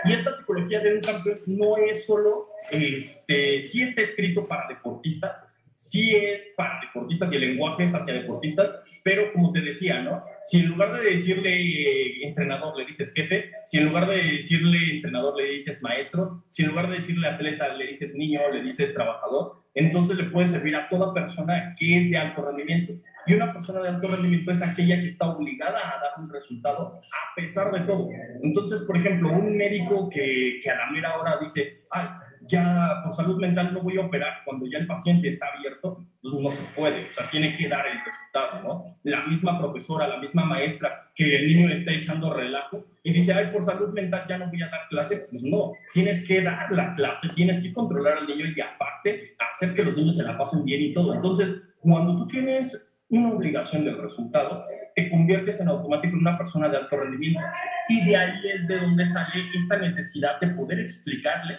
[0.05, 5.35] Y esta psicología de un campeón no es solo, este, sí está escrito para deportistas,
[5.75, 8.71] sí es para deportistas y el lenguaje es hacia deportistas,
[9.03, 10.23] pero como te decía, ¿no?
[10.41, 15.35] Si en lugar de decirle entrenador le dices jefe, si en lugar de decirle entrenador
[15.35, 19.65] le dices maestro, si en lugar de decirle atleta le dices niño, le dices trabajador,
[19.73, 22.93] entonces le puede servir a toda persona que es de alto rendimiento.
[23.27, 27.01] Y una persona de alto rendimiento es aquella que está obligada a dar un resultado
[27.01, 28.07] a pesar de todo.
[28.41, 32.07] Entonces, por ejemplo, un médico que, que a la mera hora dice, ay,
[32.47, 36.33] ya por salud mental no voy a operar cuando ya el paciente está abierto, pues
[36.35, 38.97] no se puede, o sea, tiene que dar el resultado, ¿no?
[39.03, 43.33] La misma profesora, la misma maestra que el niño le está echando relajo y dice,
[43.33, 46.71] ay, por salud mental ya no voy a dar clase, pues no, tienes que dar
[46.71, 50.37] la clase, tienes que controlar al niño y aparte hacer que los niños se la
[50.37, 51.13] pasen bien y todo.
[51.13, 54.65] Entonces, cuando tú tienes una obligación del resultado,
[54.95, 57.41] te conviertes en automático en una persona de alto rendimiento.
[57.89, 61.57] Y de ahí es de donde sale esta necesidad de poder explicarle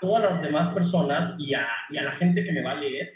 [0.00, 3.12] todas las demás personas y a, y a la gente que me va a leer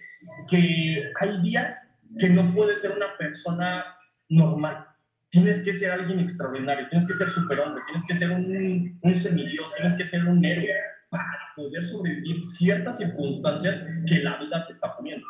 [0.49, 1.89] que hay días
[2.19, 3.85] que no puedes ser una persona
[4.29, 4.87] normal.
[5.31, 9.73] Tienes que ser alguien extraordinario, tienes que ser superhombre, tienes que ser un, un semidios,
[9.75, 10.75] tienes que ser un héroe
[11.09, 15.27] para poder sobrevivir ciertas circunstancias que la vida te está poniendo.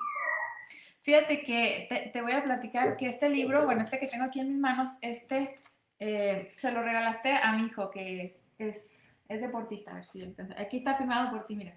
[1.03, 4.41] Fíjate que te, te voy a platicar que este libro, bueno, este que tengo aquí
[4.41, 5.59] en mis manos, este
[5.99, 10.35] eh, se lo regalaste a mi hijo, que es, es es deportista, a ver si
[10.59, 11.75] aquí está firmado por ti, mira.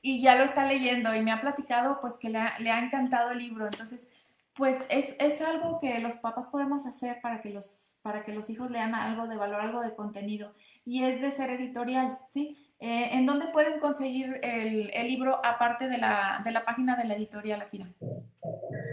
[0.00, 3.38] Y ya lo está leyendo y me ha platicado pues que le ha, encantado el
[3.38, 3.66] libro.
[3.66, 4.08] Entonces,
[4.54, 8.48] pues es, es, algo que los papás podemos hacer para que los, para que los
[8.50, 10.54] hijos lean algo de valor, algo de contenido.
[10.84, 12.56] Y es de ser editorial, ¿sí?
[12.80, 17.14] Eh, ¿En dónde pueden conseguir el, libro aparte de la, de la página de la
[17.14, 17.86] editorial, Akira?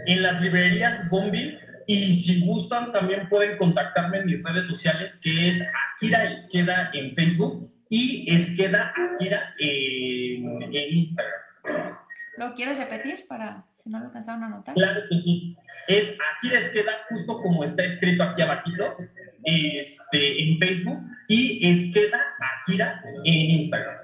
[0.06, 5.48] En las librerías Bombi y si gustan también pueden contactarme en mis redes sociales que
[5.48, 5.62] es
[5.96, 11.98] Akira Izqueda en Facebook y Esqueda Akira en, en Instagram.
[12.38, 14.74] ¿Lo quieres repetir para si no lo alcanzaron a notar?
[14.74, 15.56] Claro que sí.
[15.88, 18.96] Es Akira Esqueda, justo como está escrito aquí abajito,
[19.42, 22.18] este, en Facebook, y Esqueda
[22.62, 23.96] Akira en Instagram.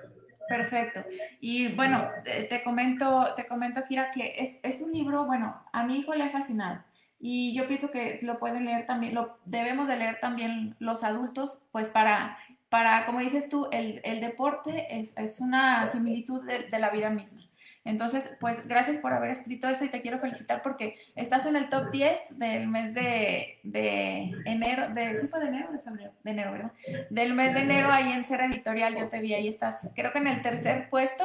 [0.48, 1.04] Perfecto.
[1.40, 5.98] Y bueno, te, comento, te comento, Akira, que es, es, un libro, bueno, a mi
[5.98, 6.82] hijo le ha fascinado.
[7.18, 11.58] Y yo pienso que lo pueden leer también, lo debemos de leer también los adultos,
[11.72, 12.36] pues para,
[12.76, 17.08] para como dices tú, el, el deporte es, es, una similitud de, de la vida
[17.08, 17.40] misma.
[17.86, 21.70] Entonces, pues gracias por haber escrito esto y te quiero felicitar porque estás en el
[21.70, 26.12] top 10 del mes de, de enero, de, ¿sí fue de enero o de febrero?
[26.22, 26.72] De enero, ¿verdad?
[27.08, 30.18] Del mes de enero ahí en Ser Editorial, yo te vi ahí estás, creo que
[30.18, 31.24] en el tercer puesto,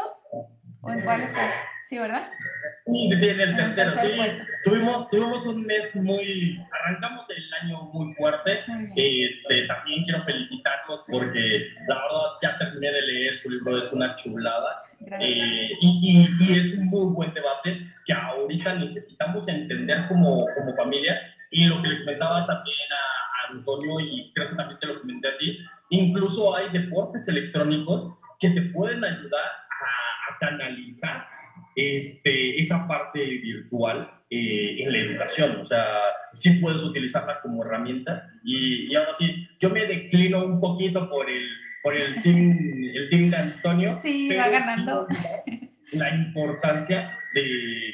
[0.81, 1.51] ¿o en cuál estás?
[1.87, 2.29] Sí, ¿verdad?
[2.85, 4.11] Sí, sí, en el tercero, sí.
[4.63, 8.59] Tuvimos, tuvimos un mes muy, arrancamos el año muy fuerte.
[8.95, 14.15] este, también quiero felicitarlos porque la verdad ya terminé de leer su libro, es una
[14.15, 14.83] chulada.
[15.19, 21.19] Eh, y, y, es un muy buen debate que ahorita necesitamos entender como, como familia.
[21.49, 25.27] Y lo que le comentaba también a, Antonio, y creo que también te lo comenté
[25.27, 25.59] a ti,
[25.89, 29.70] incluso hay deportes electrónicos que te pueden ayudar a, a
[30.39, 31.25] canalizar
[31.75, 35.57] este, esa parte virtual eh, en la educación.
[35.61, 35.85] O sea,
[36.33, 38.29] sí puedes utilizarla como herramienta.
[38.43, 41.47] Y, y ahora sí, yo me declino un poquito por el
[41.81, 43.99] por el team, el team de Antonio.
[44.01, 45.07] Sí, va ganando.
[45.91, 47.93] la importancia de,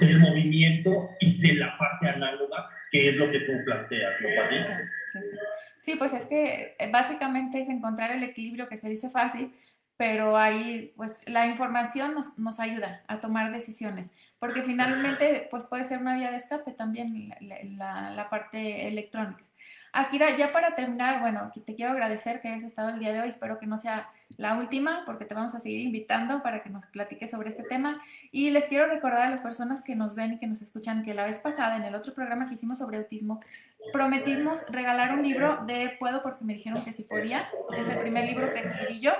[0.00, 5.18] del movimiento y de la parte análoga, que es lo que tú planteas, ¿no, sí,
[5.22, 5.36] sí,
[5.80, 9.52] sí, pues es que eh, básicamente es encontrar el equilibrio que se dice fácil,
[9.96, 15.86] pero ahí pues la información nos, nos ayuda a tomar decisiones, porque finalmente pues puede
[15.86, 19.44] ser una vía de escape también la, la parte electrónica.
[19.96, 23.30] Akira, ya para terminar, bueno, te quiero agradecer que hayas estado el día de hoy.
[23.30, 26.84] Espero que no sea la última, porque te vamos a seguir invitando para que nos
[26.84, 28.02] platiques sobre este tema.
[28.30, 31.14] Y les quiero recordar a las personas que nos ven y que nos escuchan que
[31.14, 33.40] la vez pasada, en el otro programa que hicimos sobre autismo,
[33.92, 37.48] prometimos regalar un libro de Puedo porque me dijeron que sí podía.
[37.76, 39.12] Es el primer libro que escribí yo.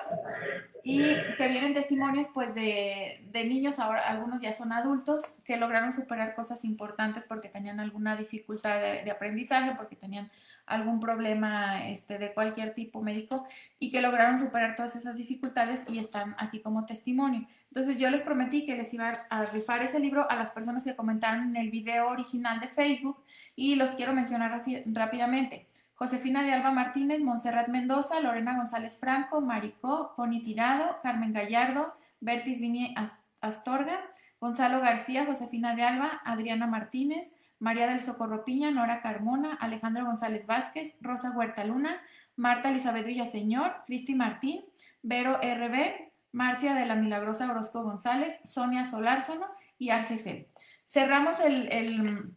[0.82, 5.92] Y que vienen testimonios pues de, de niños, ahora algunos ya son adultos, que lograron
[5.92, 10.30] superar cosas importantes porque tenían alguna dificultad de, de aprendizaje, porque tenían
[10.66, 13.46] algún problema este, de cualquier tipo médico
[13.78, 17.46] y que lograron superar todas esas dificultades y están aquí como testimonio.
[17.70, 20.96] Entonces yo les prometí que les iba a rifar ese libro a las personas que
[20.96, 23.22] comentaron en el video original de Facebook
[23.56, 25.66] y los quiero mencionar rápidamente.
[25.94, 32.60] Josefina de Alba Martínez, Montserrat Mendoza, Lorena González Franco, Maricó, Connie Tirado, Carmen Gallardo, Bertis
[32.60, 32.94] Vini
[33.40, 33.98] Astorga,
[34.38, 40.46] Gonzalo García, Josefina de Alba, Adriana Martínez, María del Socorro Piña, Nora Carmona, Alejandro González
[40.46, 42.02] Vázquez, Rosa Huerta Luna,
[42.36, 44.62] Marta Elizabeth Villaseñor, Cristi Martín,
[45.02, 49.46] Vero RB, Marcia de la Milagrosa Orozco González, Sonia Solárzono
[49.78, 50.48] y Argese.
[50.84, 52.34] Cerramos el,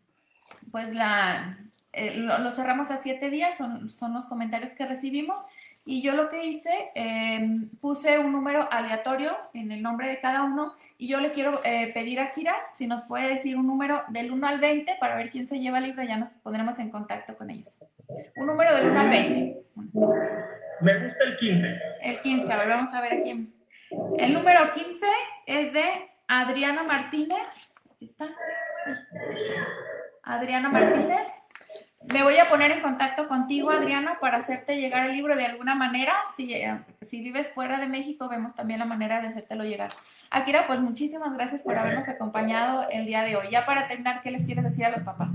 [0.71, 1.57] pues la,
[2.15, 5.41] lo, cerramos a siete días, son, son los comentarios que recibimos.
[5.85, 10.43] Y yo lo que hice, em, puse un número aleatorio en el nombre de cada
[10.43, 14.03] uno y yo le quiero eh, pedir a Kira si nos puede decir un número
[14.09, 16.91] del 1 al 20 para ver quién se lleva el libro, ya nos pondremos en
[16.91, 17.79] contacto con ellos.
[18.35, 19.61] Un número del 1 al 20.
[20.81, 21.79] Me gusta el 15.
[22.03, 23.53] El 15, a ver, vamos a ver a quién.
[24.19, 25.05] El número 15
[25.47, 25.83] es de
[26.27, 27.47] Adriana Martínez.
[27.91, 28.29] Aquí está.
[30.23, 31.27] Adriana Martínez.
[32.11, 35.75] Me voy a poner en contacto contigo, Adriana, para hacerte llegar el libro de alguna
[35.75, 36.13] manera.
[36.35, 39.91] Si, eh, si vives fuera de México, vemos también la manera de hacértelo llegar.
[40.31, 43.47] Akira, pues muchísimas gracias por habernos acompañado el día de hoy.
[43.51, 45.33] Ya para terminar, ¿qué les quieres decir a los papás?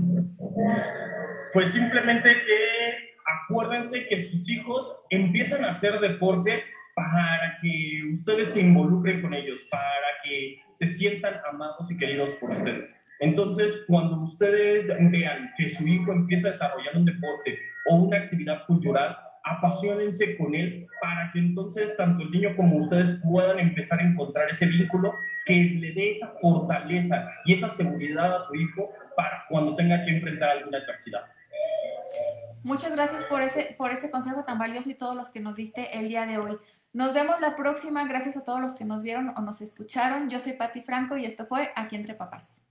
[1.53, 6.63] Pues simplemente que acuérdense que sus hijos empiezan a hacer deporte
[6.95, 12.51] para que ustedes se involucren con ellos, para que se sientan amados y queridos por
[12.51, 12.89] ustedes.
[13.19, 17.57] Entonces, cuando ustedes vean que su hijo empieza a desarrollar un deporte
[17.89, 23.21] o una actividad cultural, apasionense con él para que entonces tanto el niño como ustedes
[23.23, 25.13] puedan empezar a encontrar ese vínculo
[25.45, 30.15] que le dé esa fortaleza y esa seguridad a su hijo para cuando tenga que
[30.15, 31.21] enfrentar alguna adversidad.
[32.63, 35.99] Muchas gracias por ese, por ese consejo tan valioso y todos los que nos diste
[35.99, 36.57] el día de hoy.
[36.93, 38.07] Nos vemos la próxima.
[38.07, 40.29] Gracias a todos los que nos vieron o nos escucharon.
[40.31, 42.64] Yo soy Patti Franco y esto fue Aquí entre Papás.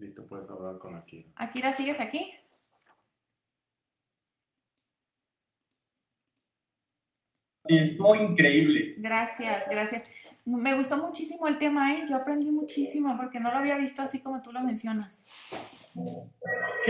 [0.00, 1.28] Listo, puedes hablar con Akira.
[1.36, 2.32] Akira, ¿sigues aquí?
[7.64, 8.94] Estuvo increíble.
[8.96, 10.04] Gracias, gracias.
[10.46, 12.06] Me gustó muchísimo el tema, ¿eh?
[12.08, 15.22] Yo aprendí muchísimo porque no lo había visto así como tú lo mencionas.